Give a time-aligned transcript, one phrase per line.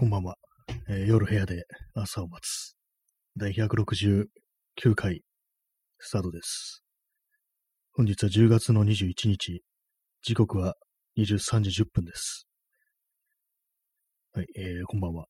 [0.00, 0.36] こんばんは、
[0.88, 2.74] えー夜部屋で朝を待つ。
[3.36, 4.28] 第169
[4.96, 5.20] 回
[5.98, 6.82] スタートです。
[7.92, 9.60] 本日は10月の21日。
[10.22, 10.76] 時刻は
[11.18, 12.46] 23時10分です。
[14.32, 15.26] はい、えー、こんばんは。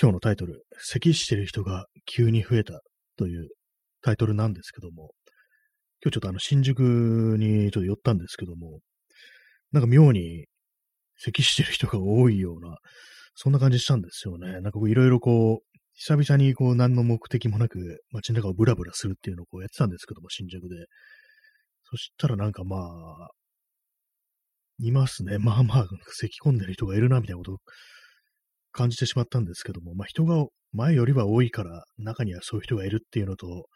[0.00, 2.80] 今日のタイトル、咳してる人が急に増えた
[3.18, 3.50] という
[4.00, 5.10] タイトルなんですけども、
[6.02, 8.78] 今日ちょっとあの新宿にちょっと寄ったんですけども、
[9.70, 10.46] なんか妙に
[11.24, 12.76] 咳してる人が多いような、
[13.34, 14.52] そんな感じしたんですよね。
[14.52, 20.86] なんかこういろいろこう、久々にこう何の目的もなく街の中をブラブラするっていうのをこうやってたんですけども、新宿で。
[21.90, 23.28] そしたらなんかまあ、
[24.80, 25.38] いますね。
[25.38, 25.86] まあまあ、
[26.18, 27.58] 咳込んでる人がいるな、みたいなことを
[28.72, 33.66] 感じてしまったんですけども、まあ人が前よりは多いから、中にはそういう人がいるっていうのと、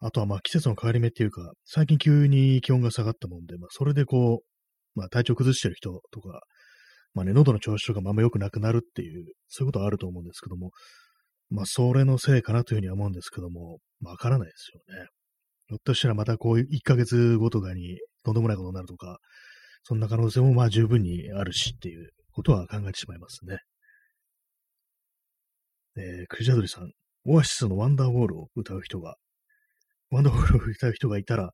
[0.00, 6.42] あとはまあ季節の変わり目っていうか、最近急に気温が下がったもんで、まあそれでこう、まあ体調崩してる人とか、
[7.14, 10.70] まあね、喉の調子とかもあんま良くなくなるっていう、そういうことはあると思うんですけども、
[11.50, 15.06] まあそれのせいかなというふうには思うんですけども、わからないですよね。
[15.68, 19.18] ひょっとしたらまたこう1ヶ月後とかにとんでもないことになるとか、
[19.84, 23.58] そんな可能性もまあ十分にあるしっていうことは考えてしまいますね。
[25.96, 26.90] えー、クジャドリさん、
[27.26, 29.14] オアシスのワンダーウォールを歌う人が、
[30.10, 31.52] ワンダーウォールを歌う人がいたら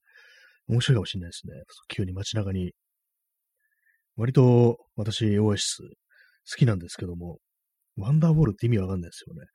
[0.69, 1.53] 面白いかもしれないですね。
[1.89, 2.73] 急に街中に
[4.21, 7.39] 割と私、オアシス好きなんですけども、
[7.97, 9.47] ワンダーボールって意味わかんないですよね。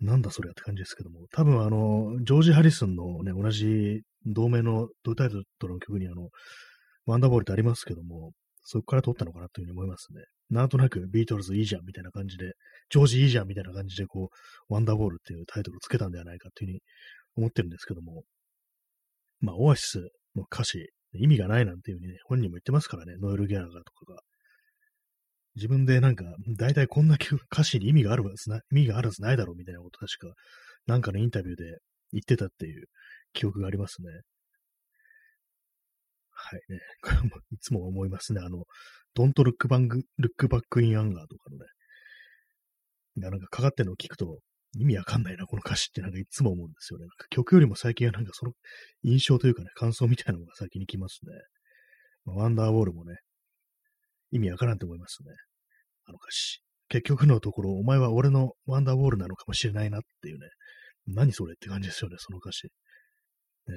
[0.00, 6.28] なんだそれって感じですけども、多分あの、ジョージ・ハリスンのね、同じ同名のドタイトルの曲にあの、
[7.06, 8.32] ワンダーボールってありますけども、
[8.62, 10.22] そこから撮ったのかなというふうに思いますね。
[10.50, 12.52] なんとなくビートルズいいじゃんみたいな感じで、
[12.90, 16.80] ジョージいいじゃんみたいな感じでこう、ワンダーボールっていうタイトルをつけたんではないかというふうに
[17.36, 18.24] 思ってるんですけども、
[19.40, 24.20] まあ、オアシスの歌詞、意味がないなんていうふうにね、本人も言ってますからね、ノエル・ギャラガーとかが。
[25.56, 26.24] 自分でなんか、
[26.58, 27.16] 大体こんな
[27.52, 30.34] 歌詞に意味があるはずな、意味があるはずないだろうみたいなこと確か、
[30.86, 31.64] なんかのインタビューで
[32.12, 32.86] 言ってたっていう
[33.32, 34.08] 記憶がありますね。
[36.30, 36.80] はいね。
[37.02, 38.40] これもいつも思いますね。
[38.44, 38.64] あの、
[39.16, 41.64] Don't look back, look back in anger とかのね。
[43.16, 44.40] なんかかかってるのを聞くと、
[44.76, 47.06] 意味わかんないな、この歌詞ってなんかいつも思うんですよね。
[47.30, 48.52] 曲よりも最近はなんかその
[49.02, 51.32] 印象というかね、感想みたいなのが先に来ますね。
[52.24, 53.16] まあワンダーウォールもね、
[54.30, 55.30] 意味わからんと思いますね。
[56.06, 56.60] あの歌詞。
[56.88, 60.48] 結局のところ、お前は俺のワンダーウォールなのかもしれないなっていうね。
[61.06, 62.68] 何それって感じですよね、その歌詞。
[63.68, 63.74] ね。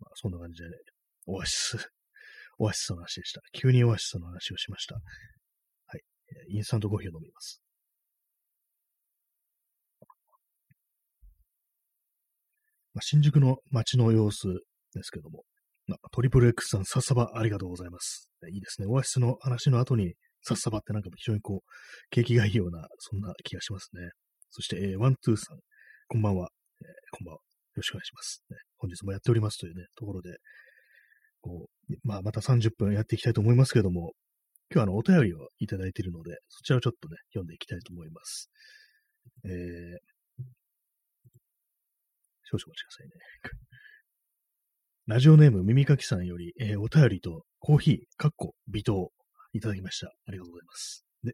[0.00, 0.76] まあ、そんな感じでね、
[1.26, 1.90] オアシス、
[2.58, 3.40] オアシスの話でした。
[3.52, 4.94] 急にオアシスの話をしました。
[4.94, 5.00] は
[5.96, 6.02] い。
[6.50, 7.60] インスタントコーヒーを飲みます。
[12.94, 14.48] まあ、新宿の街の様子
[14.94, 15.44] ですけども、
[15.86, 18.28] まあ、トリプル X さん、さっさばありがとうございます。
[18.52, 18.86] いいですね。
[18.88, 21.70] オアシスの話の後に、さっさばってなんか非常にこう、
[22.10, 24.10] 景気がいいような、そんな気がしますね。
[24.50, 25.58] そして、えーワン、ツーさん、
[26.08, 26.50] こんばんは、
[26.80, 27.38] えーこんばんは。
[27.38, 27.42] よ
[27.76, 28.56] ろしくお願いします、ね。
[28.78, 30.36] 本日もやっておりますというね、ところで、
[31.40, 34.12] こう、まあ、また30分やっていきたいと思いますけども、
[34.70, 38.50] 今日はあの、お便りをいただいているので、そちらをちょっとね、読んでいきたいと思います。
[39.44, 39.50] えー、
[42.50, 43.12] 少々お待ちくださいね。
[45.06, 49.10] ラジオネーム耳かきさんより、えーお便りとコーヒー、かっこ、微糖、
[49.52, 50.06] いただきました。
[50.06, 51.04] ありがとうございます。
[51.24, 51.32] で、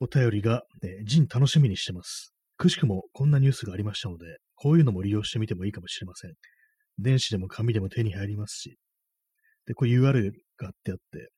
[0.00, 2.34] お便りが、えージン楽しみにしてます。
[2.58, 6.32] くしくもこんなニュースがありましたので、こういうのも利用してみてもいいかもしれません。
[6.98, 8.76] 電子でも紙でも手に入りますし。
[9.66, 11.30] で、これ URL があってあって、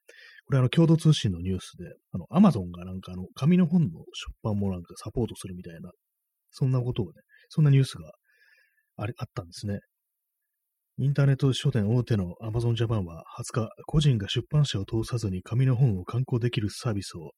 [0.46, 4.04] これあの共同通信のニュースで、あの、アマゾンがなんかあの、紙の本の出
[4.42, 5.90] 版もなんかサポートするみたいな、
[6.50, 7.12] そんなことをね、
[7.48, 8.12] そんなニュースが
[8.96, 9.80] あれあったんですね。
[10.98, 17.32] インターネット書店大手の Amazon Japan は20日、個人が出版社を通さずに紙の本を刊行できるサービスを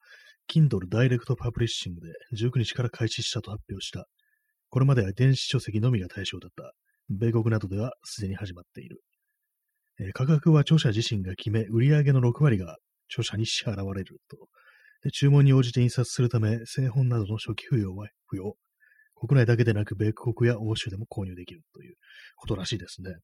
[0.48, 4.06] Kindle Direct Publishing で19日から開始したと発表した。
[4.70, 6.72] これまでは電子書籍のみが対象だった。
[7.10, 9.00] 米国などではすでに始まっている。
[10.00, 12.76] えー価格は著者自身が決め、売上の6割が
[13.10, 14.36] 著者に支払われると。
[15.12, 18.54] 注文に応じて印刷するため、製本などの初期付与は不要。
[19.18, 21.96] 国内だけでなく、米国や欧州でも購入できるという
[22.36, 23.16] ことらしいですね。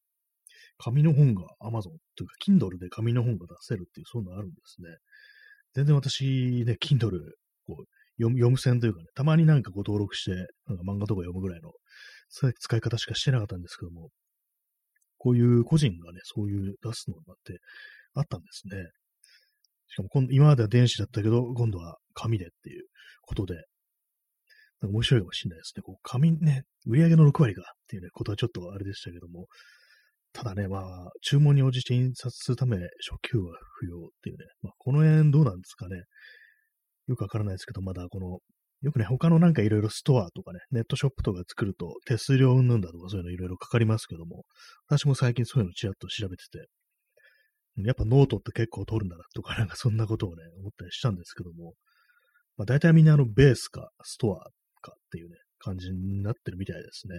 [0.78, 4.88] 紙の本が Amazon というか、Kindle で紙の本が出せるっていう、そういうのあるんですね。
[5.74, 7.10] 全然私ね、Kindle
[7.66, 7.84] こう
[8.18, 10.32] 読む線というかね、たまになんかこう登録して、
[10.66, 11.72] なんか漫画とか読むぐらいの
[12.30, 14.10] 使い方しかしてなかったんですけども、
[15.18, 17.58] こういう個人がね、そういう出すのがあって、
[18.14, 18.76] あったんですね。
[19.88, 22.84] しかも今今までは電子だったけど、今度は紙でっていう
[23.22, 23.64] ことで、
[24.86, 25.82] 面白いかもしれないですね。
[25.82, 29.46] こう紙ね、売り上げの6割がっていうね、ことはちょっとあれでしたけども、
[30.32, 32.88] ただね、まあ、注文に応じて印刷するため、初
[33.22, 36.02] 級は不要っていうね、まあ、この辺どうなんですかね。
[37.06, 38.38] よくわからないですけど、まだこの、
[38.82, 44.44] よくね、他のなんかいろいろストアとかね、ネットショップとか作ると手数料うんぬんだとかそういうのいろいろかかりますけども、
[44.88, 46.66] 私も最近そういうのちらっと調べてて、
[47.82, 51.74] やっぱノートって結構取るんだなとか、 なんかそんなことをね、思ったりしたんですけども、
[52.56, 54.50] まあ大体みんなあのベースか STORES
[54.84, 54.92] か？
[54.92, 57.14] っていうね、感じになってるみたいですね。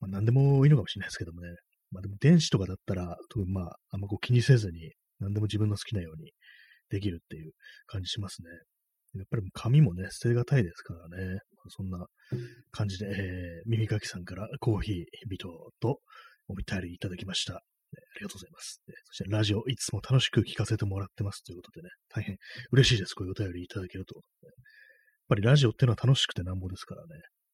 [0.00, 1.48] まあ何でもいいのかもしれないですけどもね。
[1.90, 6.30] まあでも電子とかだったら、特にまああんまこう気にせずに何でも自分の好きなように
[6.88, 7.52] できるっていう
[7.86, 8.48] 感じしますね。
[9.14, 11.38] やっぱり紙もね、捨てがたいですからね。
[11.68, 12.06] そんな
[12.70, 15.48] 感じで、えー、耳かきさんからコーヒー、微糖
[15.80, 16.00] と
[16.48, 17.54] おみたりいただきました。
[17.56, 17.60] あ
[18.18, 18.80] りがとうございます。
[19.04, 22.36] そしてラジオいつも楽しく聞かせてもらってますということでね、大変
[22.72, 23.14] 嬉しいです。
[23.14, 24.22] こういうお便りいただけると。
[25.22, 27.08] やっぱりラジオっていうのは楽しくてなんぼですからね。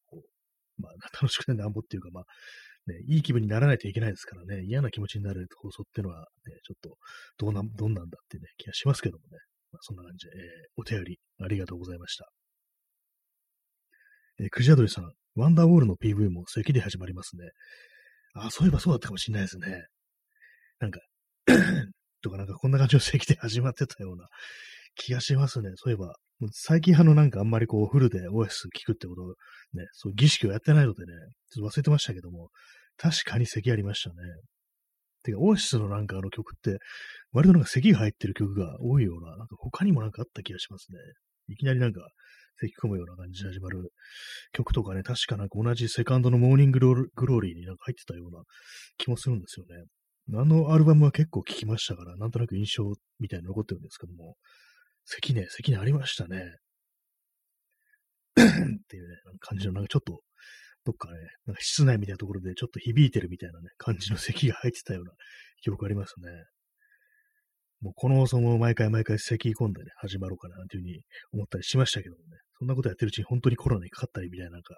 [0.07, 2.25] こうまあ、 楽しくてなんぼっていうか、まあ、
[2.87, 6.99] ね、いい気分にならないといけないですからね、嫌な気持ちになる放送っていうのは、ね、ちょっと
[7.37, 9.39] どうな、どんなんだってね、気がしますけどもね。
[9.71, 10.43] まあ、そんな感じで、えー、
[10.77, 12.31] お便りありがとうございました。
[14.41, 17.51] えー、クジアドリさん、ワンダーウォールの PV も咳で始まりますね。
[18.35, 19.87] あ、そういえばそうだったかもしれないですね。
[20.79, 21.01] なんか
[22.23, 24.29] とかなんかこんな感じの席で始まってたような
[24.99, 25.71] 気がしますね。
[25.77, 26.15] そういえば、
[26.53, 29.23] 最近あのなんかあんまりこうフルで OS 聞くってこと、
[29.75, 31.13] ね、そう儀式をやってないのでね、
[31.51, 32.51] ちょっと忘れてましたけども、
[32.97, 34.17] 確かに咳ありましたね。
[35.25, 36.79] てか、オアシスのなんかあの曲って、
[37.33, 40.99] 割となんか咳が入ってる曲が多いような、なんか他にもなんかあった気がしますね。
[41.49, 42.01] いきなりなんか
[42.61, 43.93] 咳込むような感じで始まる
[44.53, 48.43] 曲とかね、確かなんか同じセカンドの Morning Glory になんか入ってたような
[48.97, 49.85] 気もするんですよね。
[50.35, 52.85] あのアルバムは結構聴きましたから、なんとなく印象
[53.19, 54.35] みたいに残ってるんですけども、
[55.11, 56.43] 関根、関根ありましたね。
[58.37, 58.43] っ
[58.89, 60.21] ていうね、感じの、なんかちょっと、
[60.85, 65.13] どっかね、なんか室内みたいなところでちょっと響いてるみたいなね、感じの咳が入ってたような
[65.63, 66.31] 記憶ありますね。
[67.81, 71.01] もうこの放送も毎回毎回咳込んでね、始まろうかなというふうに
[71.33, 74.75] 思ったりしましたけどもね、そんなことやってるうちに本当にコロナにかかったりみたいななんか、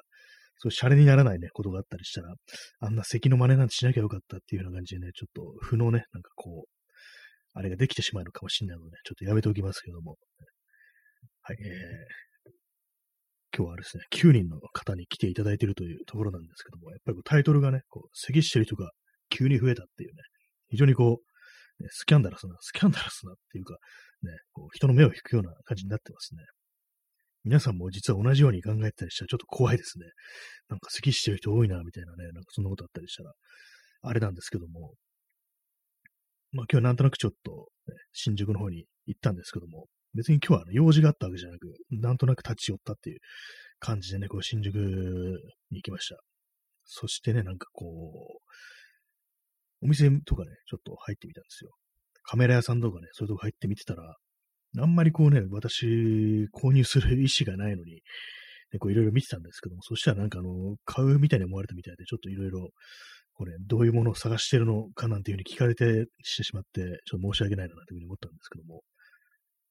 [0.58, 2.34] そうシャレにならないね、ことがあったりしたら、
[2.80, 6.79] あんな咳の真似なんてしなきゃよかったっていうような感じでね、ちょっと負のね、なんかこう、
[7.54, 10.16] あれができてしまうのかもしれないので、ちょっとやめておきますけども。
[11.42, 12.50] はい、えー、
[13.56, 18.90] 今日はですね、9人の方に来ていただいているというところなんですけども、やっぱりこうタイトルがね、こう、咳してる人が
[19.30, 20.22] 急に増えたっていうね、
[20.68, 23.74] 非常にこう、ね、スキャンダラスな、スキャンダラスなっていうか、
[24.22, 26.42] ね、こう人の目を引くような感じになってますね。
[27.42, 30.04] 皆さんも実は同じように考えたりしたらちょっと怖いですね。
[30.68, 33.32] なんか咳してる人多いな、みたいなね、なんかそんなことあったりしたら、
[34.02, 34.94] あれなんですけども、
[36.52, 43.18] まあ今日はなんとなくちょっと、ね、新宿の方に行ったんですけども、別に今日は用事があったわけじゃなく、なんとなく立ち寄ったっていう
[43.78, 46.16] 感じでね、こう新宿に行きました。
[46.84, 51.70] そしてね、なんかこう、お店とかね、ちょっと入ってみたんですよ。
[52.24, 54.16] カメラ屋さんとかね、そういうとこ入ってみてたら、
[54.78, 58.02] あんまりこうね、私、購入する意思がないのに、
[58.72, 62.70] ね、こういろいろ見てたんですけども、そしたらなんかあの、買うみたいに思われたみたいで、ちょっといろいろ、
[63.40, 68.82] これ、どういうものを探してるのかなんていうふうに聞かれてしてしまって、ちょっと申し訳ないなというふうに思ったんですけども、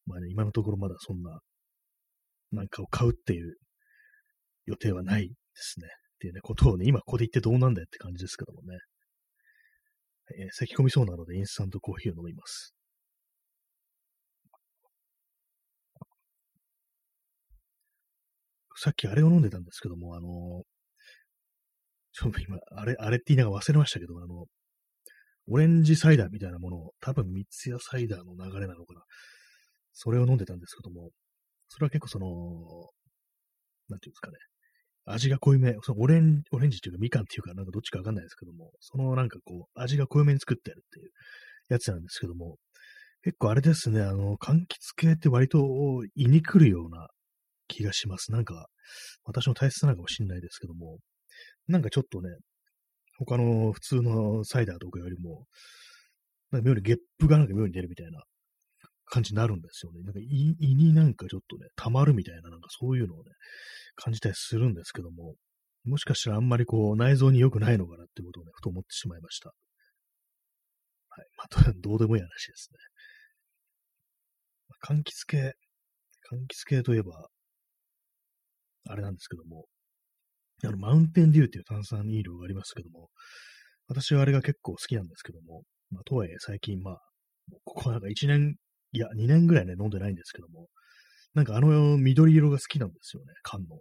[0.07, 1.39] まあね、今のところまだそんな、
[2.51, 3.57] なんかを買うっていう
[4.65, 5.85] 予定はないですね。
[5.85, 8.75] っていうね、ことをね、今ここで言ってどうなんだよって感じですけどもね。
[10.39, 12.73] えー、咳込みそうなのでインスタントコーヒーを飲みます。
[18.77, 20.63] さっきあれを飲んでたんですけども、あの、
[22.19, 24.45] ちょっと今、あれ、あれって言いながら忘れましたけど、あの、
[25.47, 29.01] オレンジサイダーみたいなものを、多分三ツ矢サイダーの流れなのかな。
[29.93, 31.11] それを飲んでたんですけども、
[31.69, 32.27] それは結構その、
[33.87, 34.37] なんていうんですかね。
[35.05, 41.09] 味が濃いめ、そのオレンオレンジっていうかみかんっていうかなんかどっちかわかんないですけども、そのなんかこう、味が濃いめに作ってるっていう
[41.69, 42.57] やつなんですけども、
[43.23, 45.59] 結構あれですね、あの、柑橘系って割と
[46.15, 47.07] 胃に来るような
[47.69, 48.33] 気がします。
[48.33, 48.67] なんか、
[49.23, 50.99] 私の体質なのかもしれないですけども、
[51.69, 52.29] なんかちょっとね、
[53.19, 55.45] 他の普通のサイダーとかよりも、
[56.51, 58.23] なんか妙にゲップがなんか妙に出るみたいな
[59.05, 60.01] 感じになるんですよね。
[60.01, 63.31] なんか胃胃になんかちょっとね、溜まるみたいな、なんかそういうのをね、
[63.95, 65.35] 感じたりするんですけども、
[65.85, 69.49] もしかしたらあんまりこう内臓に良くないのかなってことをね、ふと思ってしまいました。
[71.09, 71.27] はい。
[71.37, 72.79] また、どうでもいい話ですね。
[74.81, 75.55] 柑橘系、
[76.31, 77.27] 柑橘系といえば、
[78.87, 79.65] あれなんですけども、
[80.67, 83.09] あの、マウンテンデューっていう炭酸飲料がありますけども、
[83.87, 86.99] 私はあれが結構好きなんですけども、まあ、とはいえ最近、まあ、
[87.63, 88.55] ここなんか1年、
[88.91, 90.67] いや、2年ぐらいね、飲んでないんですけども、
[91.33, 93.79] なんかあの緑色が好きなんですよね、缶の。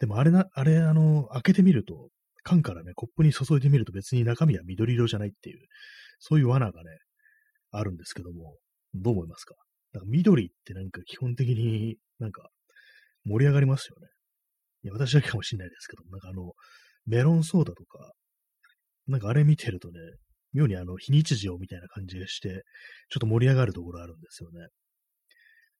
[0.00, 2.08] でもあれな、あれ、あの、開けてみると、
[2.44, 5.60] 缶からね、コップに注いでみると別に中身は緑色じゃないっていう、
[6.18, 6.90] そういう罠がね、
[7.72, 8.56] あるんですけども、
[8.94, 9.54] どう思いますか？
[9.92, 12.48] なんか緑ってなんか基本的になんか
[13.24, 14.08] 盛り上がりますよね。
[14.82, 16.52] いや、私だけかもしれないですけど、なんかあの、
[17.06, 18.12] メロンソーダとか、
[19.06, 19.98] なんかあれ見てるとね、
[20.52, 22.62] 妙にあの、非日常みたいな感じがして、
[23.08, 24.68] ちょっと盛り上がるところあるんですよね。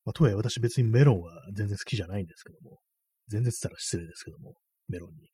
[0.04, 2.78] まあ、とはいえ私別にメロンは全然好きじゃないんですけども、
[3.28, 4.54] 全然言ったら失礼ですけども、
[4.88, 5.28] メロンに。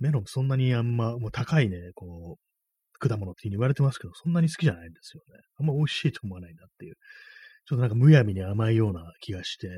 [0.00, 5.40] メロンそんなにあんま、もう高いね、こう、果物って言われてますけど、そんなに好きじゃないんですよね。
[5.58, 6.94] あんま美味しいと思わないなっていう。
[7.66, 9.68] ちょっとなんかむやみに甘いような気がして、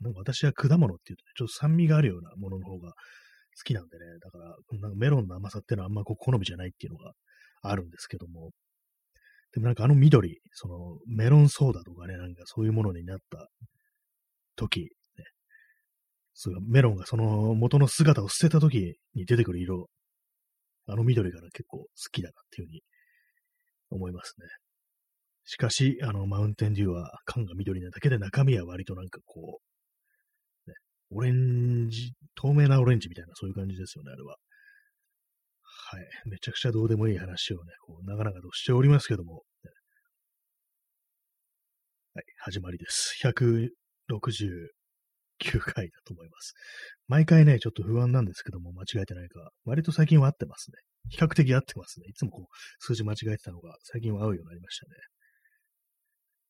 [0.00, 2.94] なんか私は果物って言うとね、ちょっと酸味があるようなものの方が好
[3.64, 7.12] きなんでね、だから、なんかメロンの甘さっていうのはあんまこう好みじゃないっていうのが
[7.62, 8.50] あるんですけども、
[9.52, 13.48] でもなんかあの緑、そのメロンソーダとかね、なんかそういうものになった
[14.56, 14.88] 時、ね、
[16.34, 19.88] そうメロンがその元の姿を捨てた時に出てくる色、
[20.86, 22.82] あの緑から結構好きだなっていうふうに
[23.90, 24.46] 思いますね。
[25.44, 29.73] しかし、あの、マウンテンデューは缶が緑なだけで中身は割となんかこう、
[31.14, 34.36] オレンジ、透明なオレンジみたいなそういう感じですよね、あれは。
[35.90, 36.06] はい。
[36.28, 39.42] めちゃくちゃどうでもいい話をね、こう、長々としておりますけども、
[42.16, 43.16] はい、始まりです。
[43.22, 43.68] 169
[45.60, 46.54] 回だと思います。
[47.08, 50.78] 毎回ね、ちょっと不安なんですけども、間違えてないか、割と最近は合ってますね。
[51.10, 52.06] 比較的合ってますね。
[52.08, 52.46] いつもこう、
[52.78, 54.92] 数字間違えてたのが、最近は合うようになりましたね。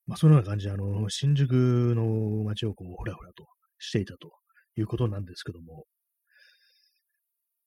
[0.06, 1.52] まあ、そのような感じで、あの、新宿
[1.96, 3.46] の街をこう、ふらふらと
[3.78, 4.30] していたと
[4.76, 5.84] いうことなんですけども、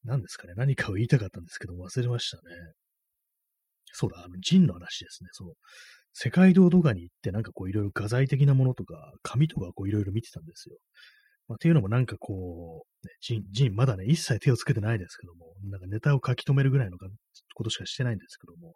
[0.04, 2.42] 何ですかね、何かを言いたかったんですけども、忘れましたね。
[3.94, 5.30] そうだ、あの、ジンの話ですね。
[5.32, 5.54] その、
[6.14, 10.78] 世界堂とかに行って、なんかこう、いろいろ画材的なものとか、紙とかこう、いろいろ見てたんですよ。
[11.48, 18.76] まあ、っていうのもなんかこう、ね、ジン、ジン、まだね、一切手をつけてないですけども、なんかネタを書き留めるぐらいのことしかしてないんですけども、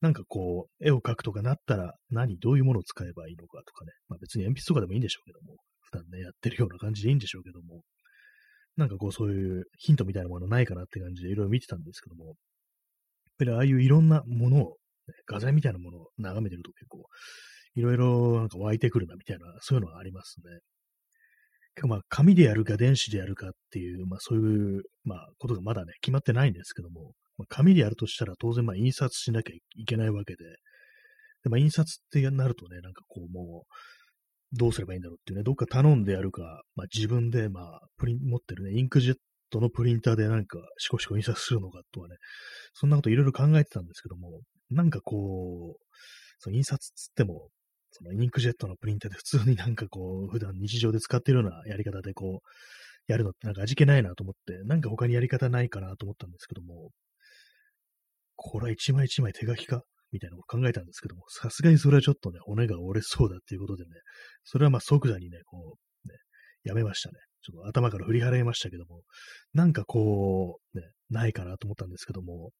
[0.00, 3.92] なんかこう、絵を描くとかなったら何、どういうものを使えばいいのかとかね。
[4.08, 5.56] まあ別に鉛筆とかでもいいんでしょうけども、
[5.90, 7.82] 普段ね、やってるような感じでいいんでしょうけども、
[8.76, 12.34] なんかこうそういうヒントみたいなものないかなって感じでいろいろ見てたんですけども、やっ
[13.38, 17.04] ぱりああいういろんなものを、ね、画材みたいなものを眺めてると結構、
[17.74, 20.60] いろいろなんか湧いてくるなみたいな、そういうのがありますね。
[21.86, 30.44] まあ、紙でやるか電子でやるかっていう、まあそういう、まあことがまだね、決まってないんですけども、まあ、紙でやるとしたら当然まあ印刷しなきゃいけないわけで、
[31.44, 33.74] でまあ、印刷ってなるとね、なんかこうもう、
[34.52, 39.16] どうすればいいんだろうっていうね、どっか頼んでやるか、まあ自分でまあ、プリン、持ってるね、インクジェッ
[39.50, 42.16] トのプリンターでなんか、シコシコ印刷するのかとはね、
[42.74, 45.82] そんなこといろいろ考えてたんですけども、なんかこう、
[46.38, 47.48] その印刷つっても、
[47.90, 56.90] そのインクジェットのプリンターで普通になんかこう、普段日常で使ってるようなやり方でこう、やるのってなんか味気ないなと思って、なんか他にやり方ないかなと思ったんですけども、
[58.34, 59.82] これは一枚一枚手書きか
[60.12, 63.90] みたいなのを考えたんですけども、さすがにそれはちょっとね、骨が折れそうだっていうことでね、
[64.44, 66.14] それはまあ即座にね、こう、ね、
[66.64, 67.14] やめましたね。
[67.42, 69.02] ちょっと頭から振り払いましたけども、
[69.54, 72.50] なんかこう、ね、ないかなと思ったんですけども、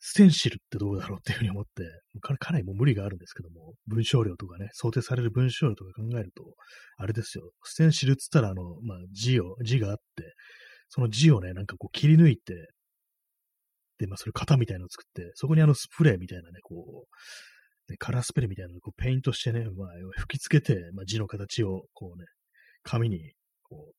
[0.00, 1.82] ステンシルってどうだろうっていうふうに思って、
[2.20, 6.44] かかなりもう無理があるんですけども、文章量とかね、想定される文章量とか考えると、
[6.96, 10.34] あれですよ、ステンシルっつったら、あの、まあ、字を、字があって、
[10.88, 12.68] その字をね、なんかこう切り抜いて、
[13.98, 17.06] で、まあ、それ型みたいなのを作って、そこにあのスプレーみたいなね、こ
[17.88, 19.88] う、ね、カラースプレーみたいなのをこうペイントしてね、まあ、
[20.20, 22.26] 吹き付けて、まあ、字の形をこうね、
[22.82, 23.92] 紙に、こう、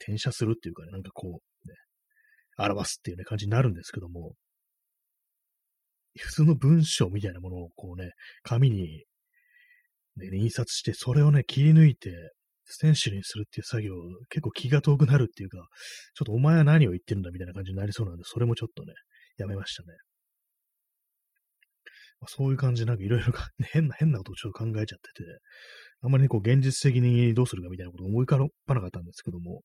[0.00, 1.74] 転写するっていうかね、なんかこう、ね、
[2.56, 4.34] 表すっていうね、感じになるんですけども、
[6.18, 9.04] 普通の文章みたいなものをこうね、紙に、
[10.16, 12.10] ね、印刷して、それをね、切り抜いて、
[12.64, 13.94] ステンシルにするっていう作業、
[14.30, 15.58] 結構気が遠くなるっていうか、
[16.14, 18.92] ちょっとお前は何を言ってるんだみたいな感じになりそうなんで、それもちょっとね、
[19.36, 19.88] やめましたね。
[22.20, 23.32] まあ、そういう感じでなんかいろいろ
[23.72, 25.38] 変な、変なことをちょっと考えちゃってて、
[26.00, 29.62] あんまりね、こう現実的にどうするかみたいなことを思い浮かばなかったんですけども、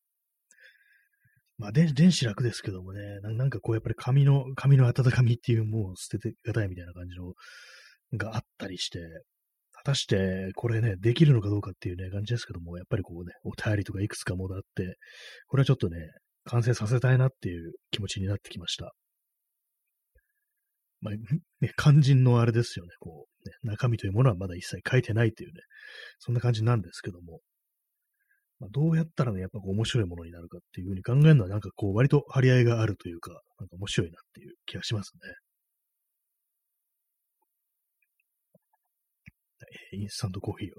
[1.58, 7.34] まあ電、電子楽ですけどもねな、なんかこうやっぱり紙の、紙の温かみっていうもう捨ててがたいみたいな感じの
[8.18, 9.00] があったりして、
[9.80, 14.98] 果たしてこれね、できるのかどうかっていうね、感じですけども、やっぱりこうね、お便りとかいくつかもらって、
[15.48, 15.98] これはちょっとね、
[16.44, 18.94] 完成させたいなっていう気持ちになってきました。
[21.02, 21.14] まあ、
[21.62, 25.62] ね、肝心のあれですよね、こう、ね、中身というものはまだ一切書いてないというね、
[26.20, 27.40] そんな感じなんですけども、
[28.60, 35.34] まあ、どうやったらね、やっぱこう面白いものになるかっていうふうに考えるのはなんかこう割と張り合いがあるというか、なんか面白いなっていう気がしますね。
[39.94, 40.72] インスタントコーヒーを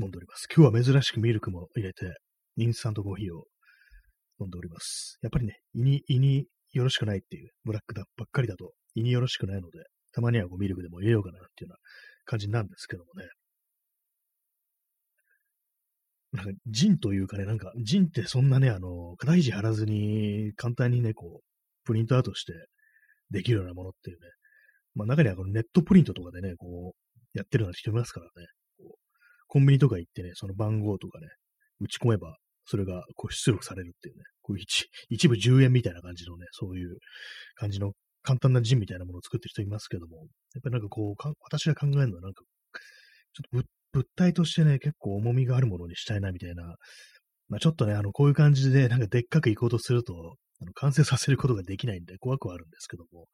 [0.00, 0.46] 飲んでおります。
[0.54, 2.14] 今日は珍しくミルクも入れて、
[2.56, 3.44] インスタントコーヒーを
[4.40, 5.18] 飲んでおります。
[5.22, 9.78] やっぱりね、胃に、胃によろしくないっていう、ブラックだばっかりだと胃によろしくないので、
[10.12, 11.78] たまにはこうミルクでも入れようかなっていうような
[12.24, 13.28] 感じなんですけどもね。
[16.32, 21.44] なんか、ジンというかね、なんか、ジンってそんなね、あの、肩肘張らずに、簡単にね、こう、
[21.84, 22.52] プリントアウトして
[23.30, 24.28] できるようなものっていうね。
[24.94, 28.48] まあ、中にはこのネットプリントとかでね、こう、やってるような人いますからね。
[29.46, 31.26] コンビニとか行ってね、その番号とかね、
[31.80, 36.98] 打ち込めば、それがこう出力されるっていうね、こう一一部10円みたいな感じのね、そういう
[37.56, 40.22] 感じの簡単なジンみたいなものを作ってる人いますけども、や
[40.58, 42.44] っぱりなんかこう、私が考えるのはなんか、
[43.32, 46.76] ちょっと物体としてね、結構重みがあるものにしたいなみたいな、
[47.48, 53.26] まあちょっとね、あの、こういう感じでなんかでっかく行こうとすると、あの完成させることができないんで怖くはあるんですけども、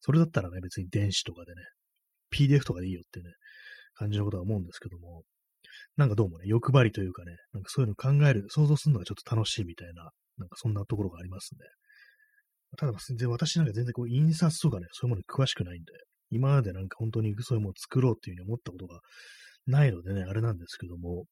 [0.00, 1.62] それだったらね、別に電子とかでね、
[2.30, 3.32] PDF とかでいいよってね、
[3.94, 5.22] 感じのことは思うんですけども、
[5.96, 11.60] なんかどうもね、欲張りというかね、なんかそういうの考える、想像するのがちょっと楽しいみたいな、なんかそんなところがありますね。
[12.76, 15.92] ただ、全然私なんか全然こう、印刷とかね、そういうものに詳しくないんで、
[16.30, 19.00] 今までなんか本当にそういうものを作ろうっていうふうに思ったことが
[19.66, 21.24] ないのでね、あれなんですけども、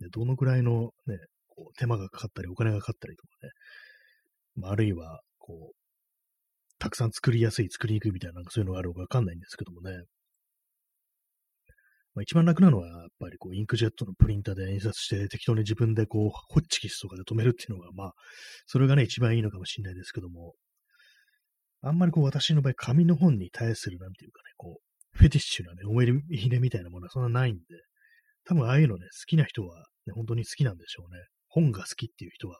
[0.00, 3.50] ね、どのくらいのね、こう手間がかかったり、お金がかかったりとかね、
[4.56, 5.74] まあ、あるいは、こう、
[6.78, 10.02] たくさん作りやすい、作りにくいみたいな、なんかそういうのがあるのかわかんないんですけどもね。
[12.14, 18.14] まあ、一番楽なのは、やっぱりこう、インクジェットのプリンターで印刷して適当に自分でこう、ホッチキスとかで止めるっていうのが、まあ、
[18.66, 20.54] それがね、一番いいのかもしれないですけども、
[21.82, 27.62] あんまりこう、私の場合、紙の本に対する、なんていうかね、こう、フェティッシュなね、思い入れみたいなものはそんなないんで、
[28.44, 31.22] 多分ああいうのね、好きな人は、ね、本当に好きなんでしょうね。
[31.48, 32.58] 本が好きっていう人は、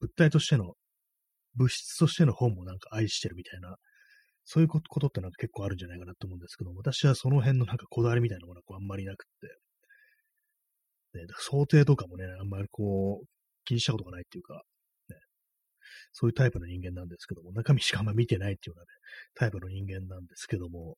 [0.00, 0.74] 物体としての、
[1.54, 3.76] 物質としての本もなんか愛してるみたいな、
[4.44, 9.26] そういうことってなんか結構あるんじゃないかなと思うんですけど、私はその辺のなんかこだわりみたいなものはこうあんまりなくっ
[11.12, 13.26] て、ね、想定とかもね、あんまりこう、
[13.64, 14.54] 気にしたことがないっていうか、
[15.08, 15.16] ね、
[16.12, 18.86] そういうタイプの人間なんですけども、中身しかあんま見てないっていうようなね、
[19.34, 20.96] タイプの人間なんですけども、やっ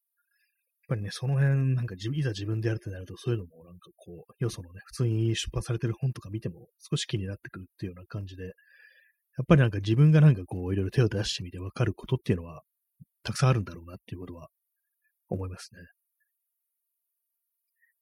[0.89, 8.51] ぱりね、その辺、なんかいざ自分でやるってなると、そういうのもなんかこう、よそのね、普通に出版されてる本とか見ても少し気になってくるっていうような感じで、や
[9.43, 12.63] っぱりなんか自分がなんかこう、いろいろ手を出してみて分かることっていうのは、
[13.23, 14.49] たくさんあるんだろうなっていうことは
[15.29, 15.81] 思いますね。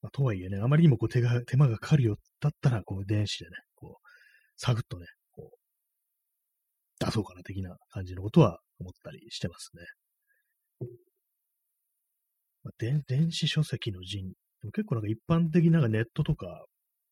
[0.03, 4.09] まあ、とはいえね、あまりにもこう手が、手間がかかるよだったら、こう電子でね、こう、
[4.57, 10.89] サクッとね、こう、出そうかな的な感じのことは思ったりしてますね。
[12.63, 14.33] まあ、電電子書籍の人、
[14.73, 16.65] 結構なんか一般的なネットとか、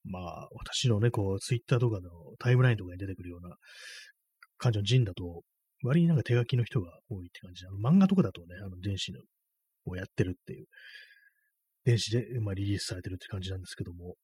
[0.05, 3.57] まあ、私のね、こう、ツイッターとかのタイムラインとかに出てくるような
[4.57, 5.43] 感じの人だと、
[5.83, 7.79] 割になんか手書きの人が多いって感じで、あの。
[7.79, 9.21] 漫画とかだとね、あの電子の
[9.87, 10.67] をやってるっていう、
[11.85, 14.17] 電子で、まあ、リリースされてるって感じなんですけども、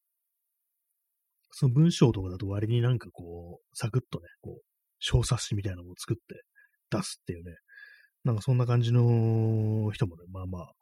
[1.50, 4.62] その文章とかだと割になんかこう、サクッとね、こう、
[4.98, 6.42] 小冊子みたいなのを作って
[6.90, 7.54] 出すっていうね、
[8.24, 10.72] なんかそんな感じの人もね、まあまあ、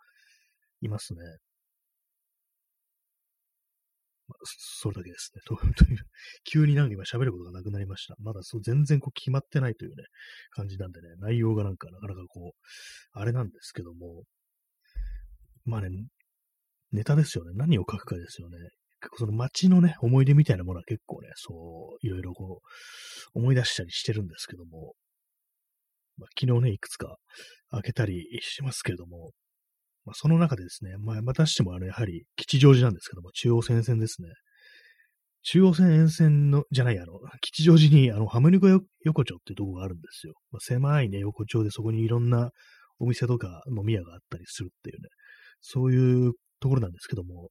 [0.81, 1.21] いますね。
[4.33, 5.43] まあ、 それだけですね。
[5.47, 5.99] という、
[6.45, 8.15] 急になんか今喋ることがなくなりました。
[8.19, 10.05] まだそう全然こう決まってないというね、
[10.51, 12.61] 感じなんでね、内容がなんかなかなかこう、
[13.13, 14.25] あれなんですけども、
[15.65, 15.91] まあね、
[16.91, 17.53] ネタですよね。
[17.55, 18.59] 何を書くかですよね。
[19.01, 22.61] 結構その街のね、思い出みたいなものは結構ね、そう、いろいろこ
[23.35, 24.95] う、思い出したりしてるんですけども、
[26.19, 27.17] まあ、昨日ね、いくつか
[27.71, 29.33] 開けたりしますけれども、
[30.05, 34.29] まあ、その中でですね、まあ、またしてもあの、やはり吉祥寺なんですけども、中央線線ですね。
[35.45, 40.35] 中央線沿線の、じゃない、あの、吉祥寺に、あの、ハムニコ横丁っていうとこがあるんですよ。
[40.53, 42.51] まあ、狭いね、横丁でそこにいろんな
[43.01, 45.09] お店とか飲み屋があったりするっていうね、
[45.61, 47.49] そういうところなんですけども、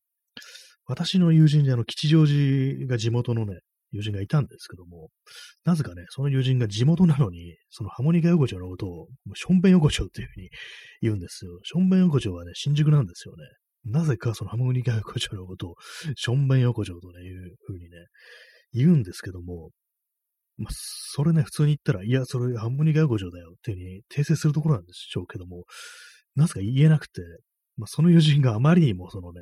[0.85, 3.59] 私の友人であの、吉祥寺が地元のね、
[3.91, 5.09] 友人がいたんですけども、
[5.65, 10.49] なぜかね、その友人が地元なのに、そのハモニカ横丁のことを、ションベン横丁っていうふうに
[11.01, 11.59] 言うんですよ。
[11.63, 13.43] ションベン横丁はね、新宿なんですよね。
[13.85, 15.75] なぜかそのハモニカ横丁のことを、
[16.15, 17.89] ションベン横丁とね、いうふうにね、
[18.73, 19.71] 言うんですけども、
[20.57, 25.63] まあ、それね、普通に言ったら、いや、それハモニカ横丁だよっていうふうに訂正するところなんでしょうけども、
[26.35, 27.21] なぜか言えなくて、
[27.77, 29.41] まあ、その友人があまりにもそのね、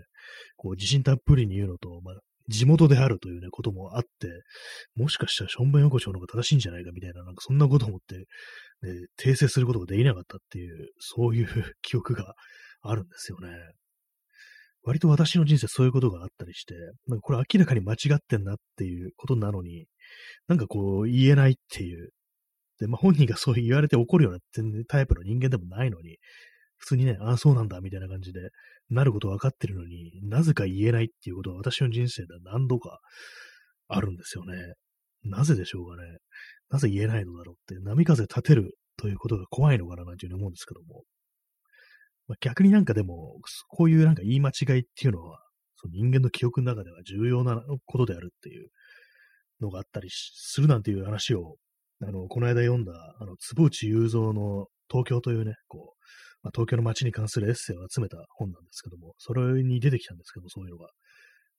[0.56, 2.16] こう自信たっぷりに言うのと、まあ、
[2.50, 4.28] 地元であるというね、こともあって、
[4.96, 8.26] もしかしたらションベン横丁の方が正しいんじゃないかみたいな、なんかそんなこと思って、ね、
[9.18, 11.48] 訂正することができなかったっていう、そういう
[11.82, 12.34] 記憶が
[12.82, 13.50] あるんですよね。
[14.84, 16.74] 割と私の人生そういうことがあったりして、
[17.08, 19.86] なんかこれ明らかに間違ってんなっていうことなのに、
[20.48, 22.12] なんかこう言えないっていう。
[22.80, 24.40] で、まあ本人がそう言われて怒るような
[24.88, 26.18] タイプの人間でもないのに、
[26.78, 28.40] 普通にね、ああ、そうなんだ、みたいな感じで、
[28.90, 33.00] なること分かってるのになぜか言えないっていうことは私の人生では何度か
[33.88, 34.74] あるんですよね。
[35.24, 36.20] なぜでしょうかね。
[36.70, 41.04] なぜ言えないのだろうって、波風立てるということが怖いのかななんていうふうに思うんですけども。
[42.28, 45.40] まあ、逆になんかでも、こういうなんか言い間違いっていうのは、
[45.76, 48.70] その人間の記憶の中では重要なことであるっていう
[49.62, 51.56] のがあったりするなんていう話を、
[52.02, 56.00] あの、この間読んだ、あの、坪内雄三の東京というね、こう、
[56.42, 60.90] まあ、東京の街に関するエッセイを集めた本なんですけども、それに出てきたんですけども、そういうのが。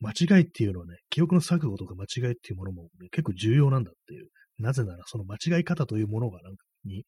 [0.02, 4.28] 間違いっていうのはね、記憶の錯誤とか間違いっていうものも、ね、結構重要なんだっていう。
[4.58, 7.04] なぜなら、その間違い方というものがなんかに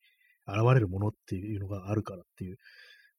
[0.47, 2.57] 現れるものっていうのがあるからっていう。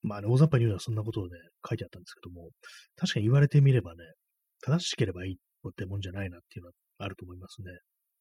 [0.03, 1.31] まあね、大雑把に言うのはそんなことをね、
[1.67, 2.49] 書いてあったんですけども、
[2.95, 4.03] 確かに言われてみればね、
[4.61, 7.71] 正しければいいってもんじゃないなっていうのはあると思いますね。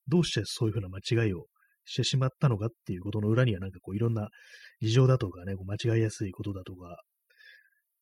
[0.09, 1.47] どうしてそういうふうな間違いを
[1.85, 4.29] してしまったのかっていうことの裏にはなんかこういろんな
[4.81, 6.97] 事情だとかね、こう間違いやすいことだとか、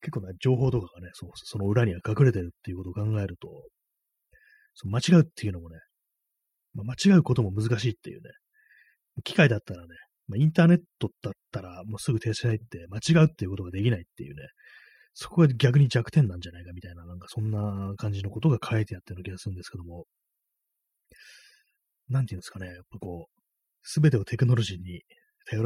[0.02, 3.48] 結構な情報とかがね、そその裏には隠れてるっていうことを考えると、
[4.74, 5.78] その間違うっていうのもね、
[6.74, 8.30] まあ、間違うことも難しいっていうね、
[9.24, 9.88] 機械だったらね、
[10.28, 14.42] まあ、インターネットだったらもうすぐ停止しないって間違うっていうことができないっていうね、
[15.12, 20.06] そこが逆に弱点なんじゃないかみたいな、なんかそんな感じのことが書いてあったような気がするんですけども、
[22.08, 23.39] なんていうんですかね、やっぱこう、
[23.82, 25.02] すべてをテクノロジーに
[25.48, 25.62] 頼